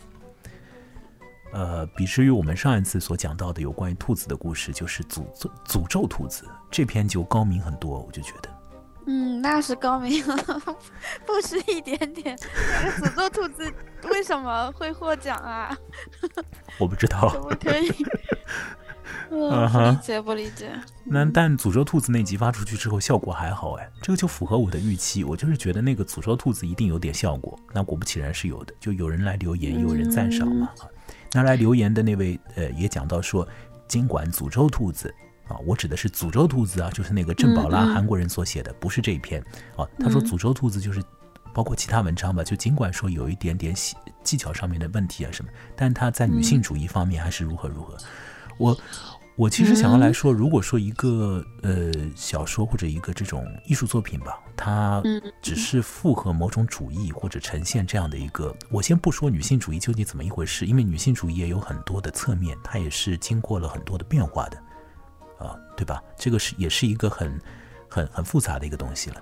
[1.54, 8.50] 呃，比之于我们上一次所讲到的有关于兔子的故事，就是诅咒诅咒兔子这篇就高明很多，我就觉得。
[9.06, 10.20] 嗯，那是高明，
[11.24, 12.36] 不是一点点。
[12.36, 13.72] 诅咒兔子
[14.10, 15.76] 为什么会获奖啊？
[16.80, 17.28] 我不知道。
[17.28, 17.88] 可不可以？
[19.30, 20.72] 嗯，不理解，不理解。
[21.04, 25.22] 那但诅咒兔子那集发出去之后效果还好哎，这个就符合我的预期。
[25.22, 30.68] 我就是觉得那个诅咒兔子一定有点效果，那果不其然是有的，就有人来留言，有人赞赏嘛。
[31.34, 33.46] 拿来留言的那位，呃，也讲到说，
[33.88, 35.12] 尽管诅咒兔子
[35.48, 39.42] 啊，我指的是诅咒兔子啊，就是那个郑宝拉韩国人所写的，不是这一篇
[39.76, 39.84] 啊。
[39.98, 41.02] 他说诅咒兔子就是
[41.52, 43.74] 包括其他文章吧，就尽管说有一点点
[44.22, 47.96] 技巧上面的问题啊什么，但他在女性主义方面还是如何如何。
[48.56, 48.78] 我
[49.36, 55.02] 我其实想要来说，如果说一个呃小说或者一个这种艺术作品吧，它
[55.42, 64.58] 只是符合某种主义或者呈现这样的一个，我先不说女性主义究竟怎么一回事，因为女性主义也有很多的侧面，它也是经过了很多的变化的。
[65.36, 66.00] 啊，对吧？
[66.16, 67.40] 这个是也是一个很、
[67.88, 69.20] 很、很复杂的一个东西了。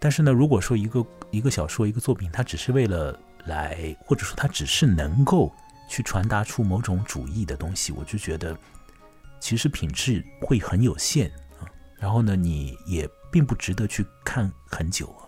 [0.00, 5.52] 但是呢，如果说一个一个小说、一个作品，它只是为了来，或者说它只是能够
[5.86, 8.56] 去传达出某种主义的东西，我就觉得
[9.42, 11.28] 其实品质会很有限
[11.58, 11.66] 啊。
[11.98, 15.26] 然后呢，你也并不值得去看很久啊，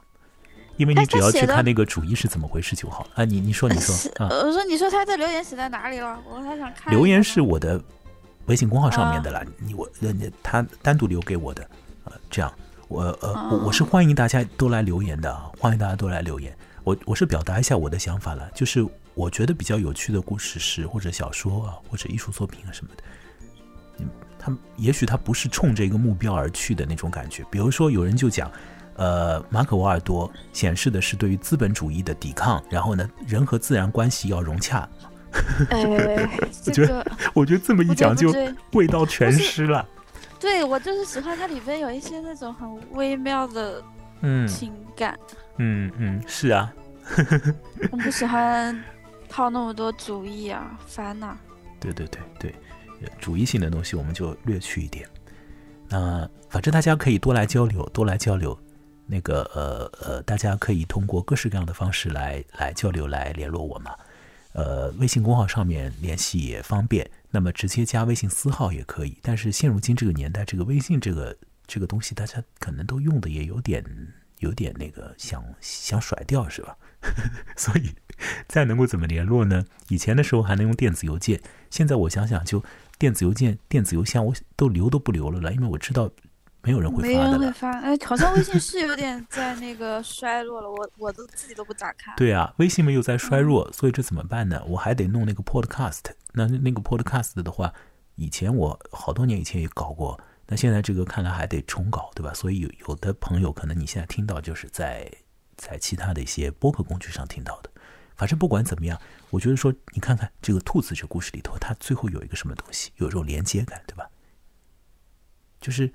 [0.77, 3.25] 因为你只要去看那个主义是怎么回事就好了啊。
[3.25, 3.95] 你你说你说
[4.25, 6.23] 啊，我说你说他的留言写在哪里了？
[6.31, 6.93] 我还想看。
[6.93, 7.83] 留言是我的。
[8.47, 11.67] 微信公号上面的啦，你我呃他单独留给我的，
[12.05, 12.55] 呃，这样
[12.89, 16.55] 我呃我我是欢迎大家都来留言的啊，欢迎大家都来留言。
[16.83, 23.09] 我我是表达一下我的想法了，就是我觉得比较有趣的故事是或者小说啊或者艺术作品啊什么的，嗯，
[24.39, 27.45] 他也许他不是冲着一个目标而去的那种感觉。
[27.51, 28.51] 比如说有人就讲，
[28.97, 34.89] 呃，马可·瓦尔多显示的是对于资本主义的抵抗，然后呢，人和自然关系要融洽。
[35.71, 35.85] 哎，
[36.67, 38.33] 我觉得，我觉得这么一讲就
[38.73, 39.87] 味道全失了。
[40.39, 43.83] 对，我就是喜欢它里边有一些那种很微妙的
[44.21, 45.19] 嗯情感。
[45.57, 46.73] 嗯嗯，是啊。
[47.91, 48.79] 我不喜欢
[49.29, 51.37] 套那么多主意啊，烦 呐。
[51.81, 52.55] 对对对对，
[53.19, 55.09] 主义性的东西我们就略去一点。
[55.89, 58.59] 那反正大家可以多来交流，多来交流。
[59.07, 63.95] 那个呃呃，大家可以通过各式各样的方式来来交流，来联络我嘛。
[64.53, 69.19] 呃，微信公号上面联系也方便，那么直接加微信私号也可以。
[69.21, 71.37] 但是现如今这个年代，这个微信这个
[71.67, 73.85] 这个东西，大家可能都用的也有点
[74.39, 76.75] 有点那个想想甩掉，是吧？
[77.59, 77.91] 所以
[78.49, 79.65] 再能够怎么联络呢？
[79.89, 82.65] 以前的时候还能用电子邮件，现在我想想，就
[82.99, 86.11] 电子邮件、电子邮箱，我都留都不留了了，因为我知道。
[86.67, 92.17] 没有人会发没人会发，哎，好像微信是有点在那个衰落了，我我都自己都不咋看。
[92.17, 94.63] 对啊，微信没有在衰弱，所以这怎么办呢？
[94.67, 96.01] 我还得弄那个 Podcast。
[96.33, 97.75] 那那个 Podcast 的话，
[98.15, 102.33] 以前我好多年以前也搞过，那现在这个看来还得重搞，对吧？
[102.33, 105.13] 所以有有的朋友可能你现在听到就是在
[105.59, 107.71] 在其他的一些播客工具上听到的。
[108.17, 108.99] 反正不管怎么样，
[109.35, 114.09] 我觉得说你看看这个兔子这故事里头，它最后有一个什么东西，有一种连接感，对吧？
[115.61, 115.93] 就是。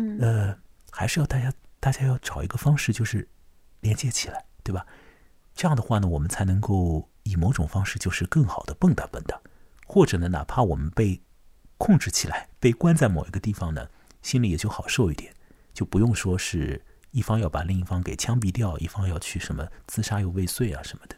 [0.00, 0.56] 嗯呃，
[0.92, 3.28] 还是要大家，大家要找一个方式，就是
[3.80, 4.86] 连接起来，对吧？
[5.56, 9.40] 这样的话呢，我们才能够以某种方式，就是更好的蹦跶蹦跶，
[9.84, 11.20] 或者呢，哪怕我们被
[11.78, 13.88] 控制起来，被关在某一个地方呢，
[14.22, 15.34] 心里也就好受一点，
[15.74, 16.80] 就不用说是
[17.10, 21.16] 一方要把另一方给枪毙掉，一方要去什么自杀又未遂啊什么的。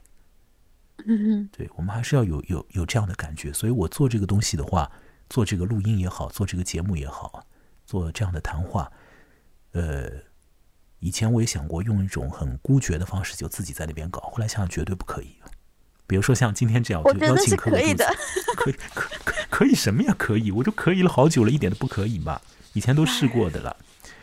[1.07, 3.53] 嗯对，我们还是要有有有这样的感觉。
[3.53, 4.91] 所以我做这个东西的话，
[5.29, 7.47] 做这个录音也好，做这个节目也好。
[7.87, 8.93] 做这样的谈话，
[9.73, 10.09] 呃，
[11.01, 14.21] 以前我也想过用一种很孤绝的方式，就自己在那边搞。
[14.21, 15.35] 后来想想绝对不可以。
[16.07, 18.05] 比如说像今天这样，我邀请可以的，
[18.57, 20.15] 可以可可可以什么呀？
[20.17, 22.41] 可以，我就可以了好久了，一点都不可以嘛。
[22.75, 23.77] 以前都试过的了，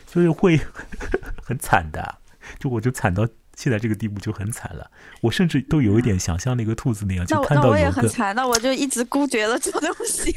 [0.06, 0.58] 就是会
[1.44, 2.20] 很惨的。
[2.60, 3.28] 就我就惨到
[3.58, 4.90] 现在这个地步就很惨了。
[5.20, 10.34] 我甚至都有一点想像那个兔子那样，就看到我也很惨，那我就一直孤绝了做东西。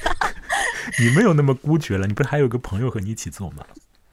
[0.99, 3.64] 你没有那么孤绝了，你不是还有个朋友和你一起做吗？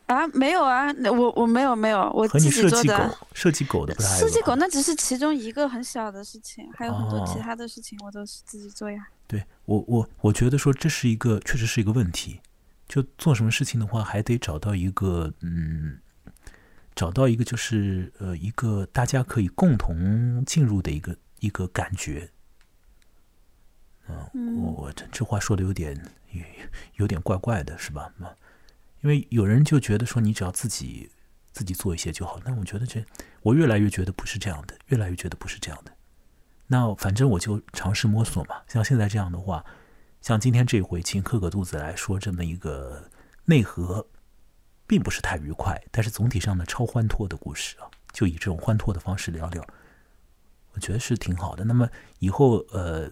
[0.07, 2.95] 啊，没有啊，我我没有没有，我和你设计狗
[3.33, 4.19] 设计狗的不是？
[4.19, 9.07] 设计狗那只是其中一个很小的事情，还有很多其他的事情我都是自己做呀。
[9.27, 12.39] 对我我我觉得说这是一个确实是一个问题，
[12.87, 15.99] 就做什么事情的话，还得找到一个嗯，
[16.97, 22.31] 找到一个就是呃一个大家可以共同进入的一个一个感觉。
[24.07, 25.95] 嗯，我我这这话说的有点
[26.31, 26.41] 有
[26.95, 28.11] 有点怪怪的，是吧？
[28.17, 28.27] 那
[29.01, 31.11] 因为有人就觉得说你只要自己
[31.51, 33.05] 自己做一些就好，那我觉得这
[33.43, 35.91] 我越来越觉得不是这样的，越来越觉得不是这样的。
[36.65, 38.55] 那反正我就尝试摸索嘛。
[38.67, 39.63] 像现在这样的话，
[40.19, 43.07] 像今天这回请克克肚子来说这么一个
[43.45, 44.07] 内核，
[44.87, 49.63] 并不是太愉快，但是总体上呢超欢脱的故事啊，就以这种欢脱的方式聊聊，
[50.71, 51.65] 我觉得是挺好的。
[51.65, 53.11] 那么以后呃。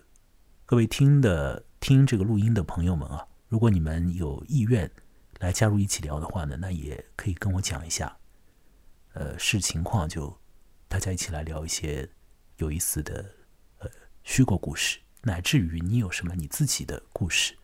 [0.67, 4.89] 各位听的听这个录音的朋友们啊，如果你们有意愿
[5.37, 8.17] 来加入一起聊的话呢，那也可以跟我讲一下，
[9.13, 10.35] 呃，视情况就
[10.87, 12.09] 大家一起来聊一些
[12.57, 13.23] 有意思的
[13.77, 13.87] 呃
[14.23, 17.55] 虚构故事，乃至于你有什么你自己的故事，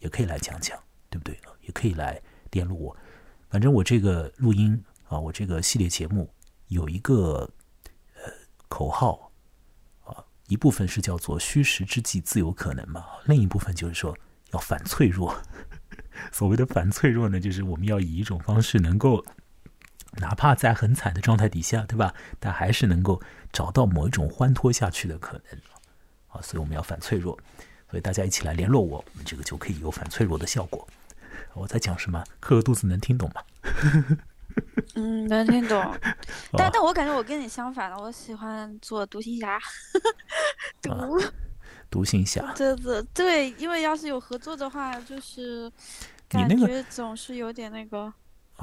[0.00, 0.76] 也可以来讲讲，
[1.08, 1.38] 对不对？
[1.60, 2.96] 也可以来联络我。
[3.48, 6.30] 反正我这个录音啊，我这个系列节目
[6.68, 7.50] 有一个
[8.14, 8.30] 呃
[8.68, 9.32] 口号
[10.04, 14.16] 啊，一部分是叫做“虚实之际自有可能”嘛，另一部分就是说
[14.52, 15.34] 要反脆弱。
[16.32, 19.24] 所谓的反脆弱呢，就是我们要以一种方式，能够
[20.16, 22.12] 哪怕在很惨的状态底下，对吧？
[22.38, 23.22] 但还是能够
[23.52, 25.60] 找到某一种欢脱下去的可能。
[26.28, 27.38] 啊，所以我们要反脆弱，
[27.90, 30.86] 所以大家一起来联络我，我们这个就可以有反脆弱的效果。
[31.58, 32.22] 我在讲什么？
[32.40, 33.42] 磕个肚子能听懂吗？
[34.94, 35.94] 嗯，能听懂。
[36.56, 39.58] 但但我感觉我跟你相反了，我喜欢做独行侠。
[40.82, 40.92] 独。
[41.90, 45.72] 独行侠，对对对，因为要是有合作的话，就是
[46.28, 48.12] 感觉总是有点那个，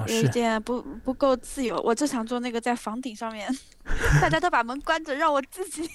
[0.05, 1.81] 有一点不不够自由。
[1.81, 3.51] 我就想做那个在房顶上面，
[4.21, 5.89] 大家都把门关着，让我自己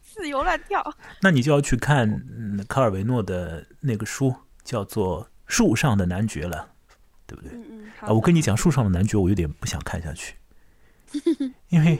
[0.00, 0.80] 自由乱跳。
[1.22, 2.08] 那你就要去看
[2.68, 4.32] 卡尔维诺的那个书，
[4.62, 6.68] 叫做《树上的男爵》了，
[7.26, 7.52] 对不对？
[7.52, 7.90] 嗯嗯。
[8.00, 10.34] 啊，我跟你讲，《树上的男爵》，我有点不想看下去，
[11.70, 11.98] 因为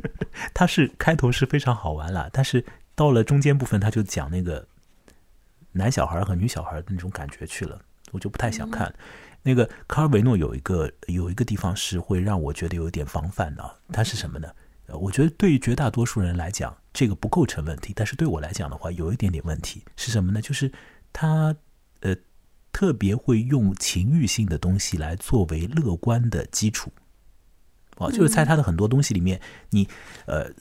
[0.52, 2.64] 他是开头是非常好玩了，但是。
[2.98, 4.66] 到了中间部分，他就讲那个
[5.72, 7.78] 男小孩和女小孩的那种感觉去了，
[8.10, 8.90] 我就不太想看。
[9.42, 14.48] 那个卡尔维诺有一个有一个地方是会让我觉得有点防范的，它是什么呢？
[14.86, 20.40] 我觉得对于绝大多数人来讲，这个不构成问题，但是对我来讲的话，有一点点问题是什么呢？
[20.40, 20.72] 就是
[21.12, 21.54] 他呃
[22.76, 26.92] 特别会用情欲性的东西来作为乐观的基础，
[27.96, 29.88] 哦，就是在他的很多东西里面，你
[30.26, 30.52] 呃。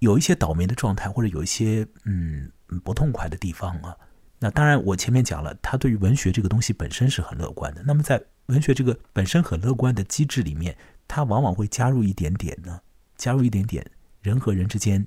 [0.00, 2.50] 有一些倒霉的状态，或者有一些嗯
[2.84, 3.96] 不痛快的地方啊。
[4.38, 7.82] 那当然，我前面讲了，他对于文学这个东西本身是很乐观的。
[7.82, 10.76] 那么，在文学这个本身很乐观的机制里面，
[11.08, 12.78] 他往往会加入一点点呢，
[13.16, 13.90] 加入一点点
[14.20, 15.06] 人和人之间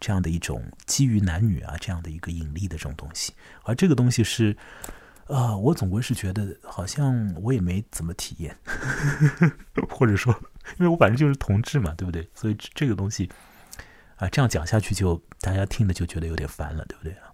[0.00, 3.34] 这样的一种基于男女啊这样的一个引力的这种东西。
[3.64, 4.56] 而这个东西是
[5.26, 8.56] 啊，我总归是觉得好像我也没怎么体验，
[9.90, 10.32] 或者说，
[10.78, 12.28] 因为我反正就是同志嘛，对不对？
[12.34, 13.30] 所以这个东西。
[14.16, 17.30] 啊，这样讲下去就大家听的就觉得有点烦了，对不对啊？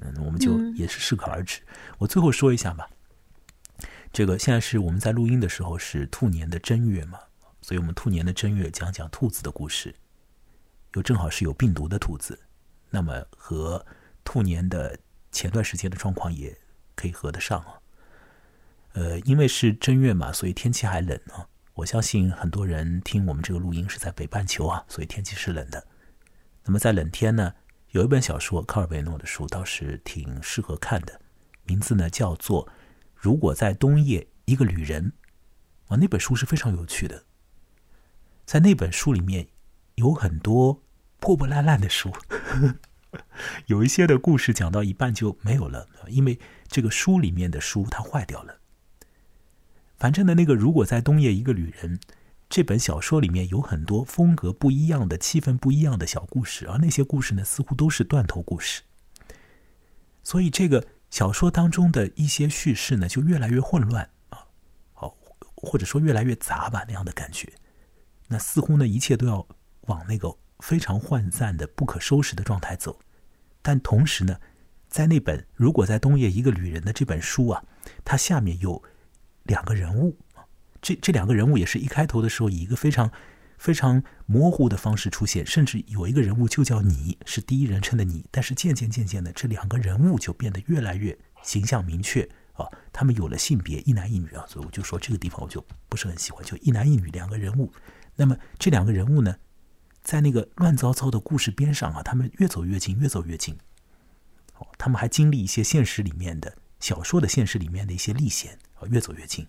[0.00, 1.60] 嗯，我们就也是适可而止。
[1.98, 2.88] 我最后说一下吧，
[4.14, 7.18] 这个现在是我们在录音的时候是兔年的正月嘛，
[7.60, 9.94] 所以我们兔年的正月讲讲兔子的故事，
[10.94, 12.38] 又正好是有病毒的兔子，
[12.88, 13.84] 那么和
[14.24, 14.98] 兔年的
[15.30, 16.58] 前段时间的状况也
[16.96, 17.78] 可以合得上啊。
[18.94, 21.46] 呃，因为是正月嘛，所以天气还冷啊。
[21.74, 25.86] 我相信很多人听我们这个录音是在北半球啊，所以天气是冷的。
[26.64, 27.52] 那么在冷天呢，
[27.90, 31.20] 有一本小说，科尔维诺的书倒是挺适合看的，
[31.64, 32.66] 名字呢叫做
[33.14, 35.12] 《如果在冬夜一个旅人》
[35.94, 37.24] 啊，那本书是非常有趣的。
[38.46, 39.48] 在那本书里面
[39.96, 40.82] 有很多
[41.20, 42.10] 破破烂烂的书，
[43.66, 46.38] 有一些的故事讲到一半就没有了，因为
[46.68, 48.58] 这个书里面的书它坏掉了。
[49.96, 51.98] 反正呢，那个《如果在冬夜一个旅人》。
[52.48, 58.82] 这本小说里面有很多风格不一样的、气氛不一样的小故事，而那些故事呢，似乎都是断头故事。
[60.22, 64.46] 所以，这个小说当中的一些叙事呢，就越来越混乱啊，
[64.92, 65.16] 好，
[65.56, 67.52] 或者说越来越杂吧，那样的感觉。
[68.28, 69.44] 那似乎呢，一切都要
[69.80, 73.00] 往那个非常涣散的、不可收拾的状态走。
[73.60, 74.38] 但同时呢，
[74.96, 77.62] 在那本《如果在冬夜一个旅人》的这本书啊，
[78.02, 78.82] 它下面有
[79.42, 80.16] 两个人物。
[80.80, 83.12] 这这两个人物也是一开头的时候以一个非常
[83.58, 97.70] 非常模糊的方式出现，甚至有一个人物就叫你是第一人称的你，但是渐渐渐渐的，这两个人物就变得越来越形象明确啊，他们有了性别一男一女啊，所以我就说这个地方我就不是很喜欢，就一男一女两个人物。
[98.14, 99.36] 那么这两个人物呢，
[100.00, 103.54] 在那个乱糟糟的故事边上啊，他们越走越近，越走越近。
[104.78, 109.46] 他们还经历一些现实里面的小说的现实里面的一些历险啊，越走越近。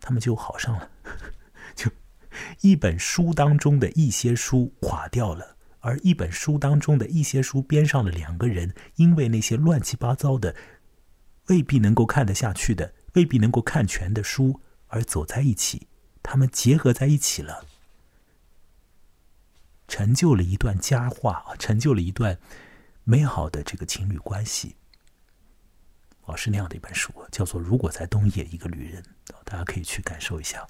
[0.00, 0.90] 他们就好上了，
[1.74, 1.90] 就
[2.60, 10.54] 一本书当中的一些书垮掉了，而一本书当中的一些书边上的两个人，因为那些乱七八糟的、
[11.46, 15.88] 未必能够看得下去的、未必能够看全的书而走在一起，
[16.22, 17.66] 他们结合在一起了，
[19.88, 22.38] 成就了一段佳话啊，成就了一段
[23.08, 24.76] 美好的这个情侣关系。
[26.26, 29.02] 哦，是那样的一本书，叫做《如果在冬夜一个旅人》，
[29.46, 30.66] 大家可以去感受一下。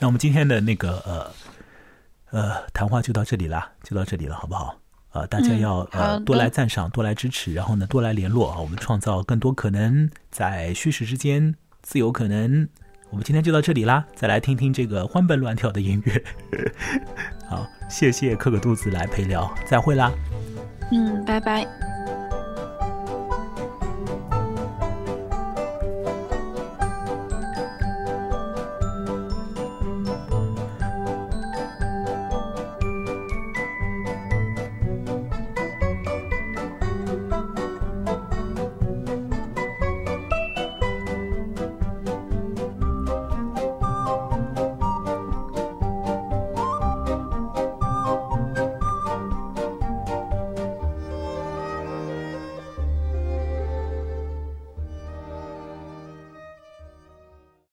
[0.00, 1.32] 那我们今天的那个呃
[2.30, 4.76] 呃谈话就到这里啦，就到这里了，好不好？
[5.12, 12.68] 呃，大家要呃多来赞赏，多来支持，然后呢多来联络啊，我们创造更多可能，在虚实之间自由可能。
[13.10, 16.24] 我们今天就到这里啦，再来听听这个欢蹦乱跳的音乐。
[17.48, 20.12] 好，谢谢克克肚子来陪聊，再会啦。
[20.90, 21.66] 嗯，拜拜。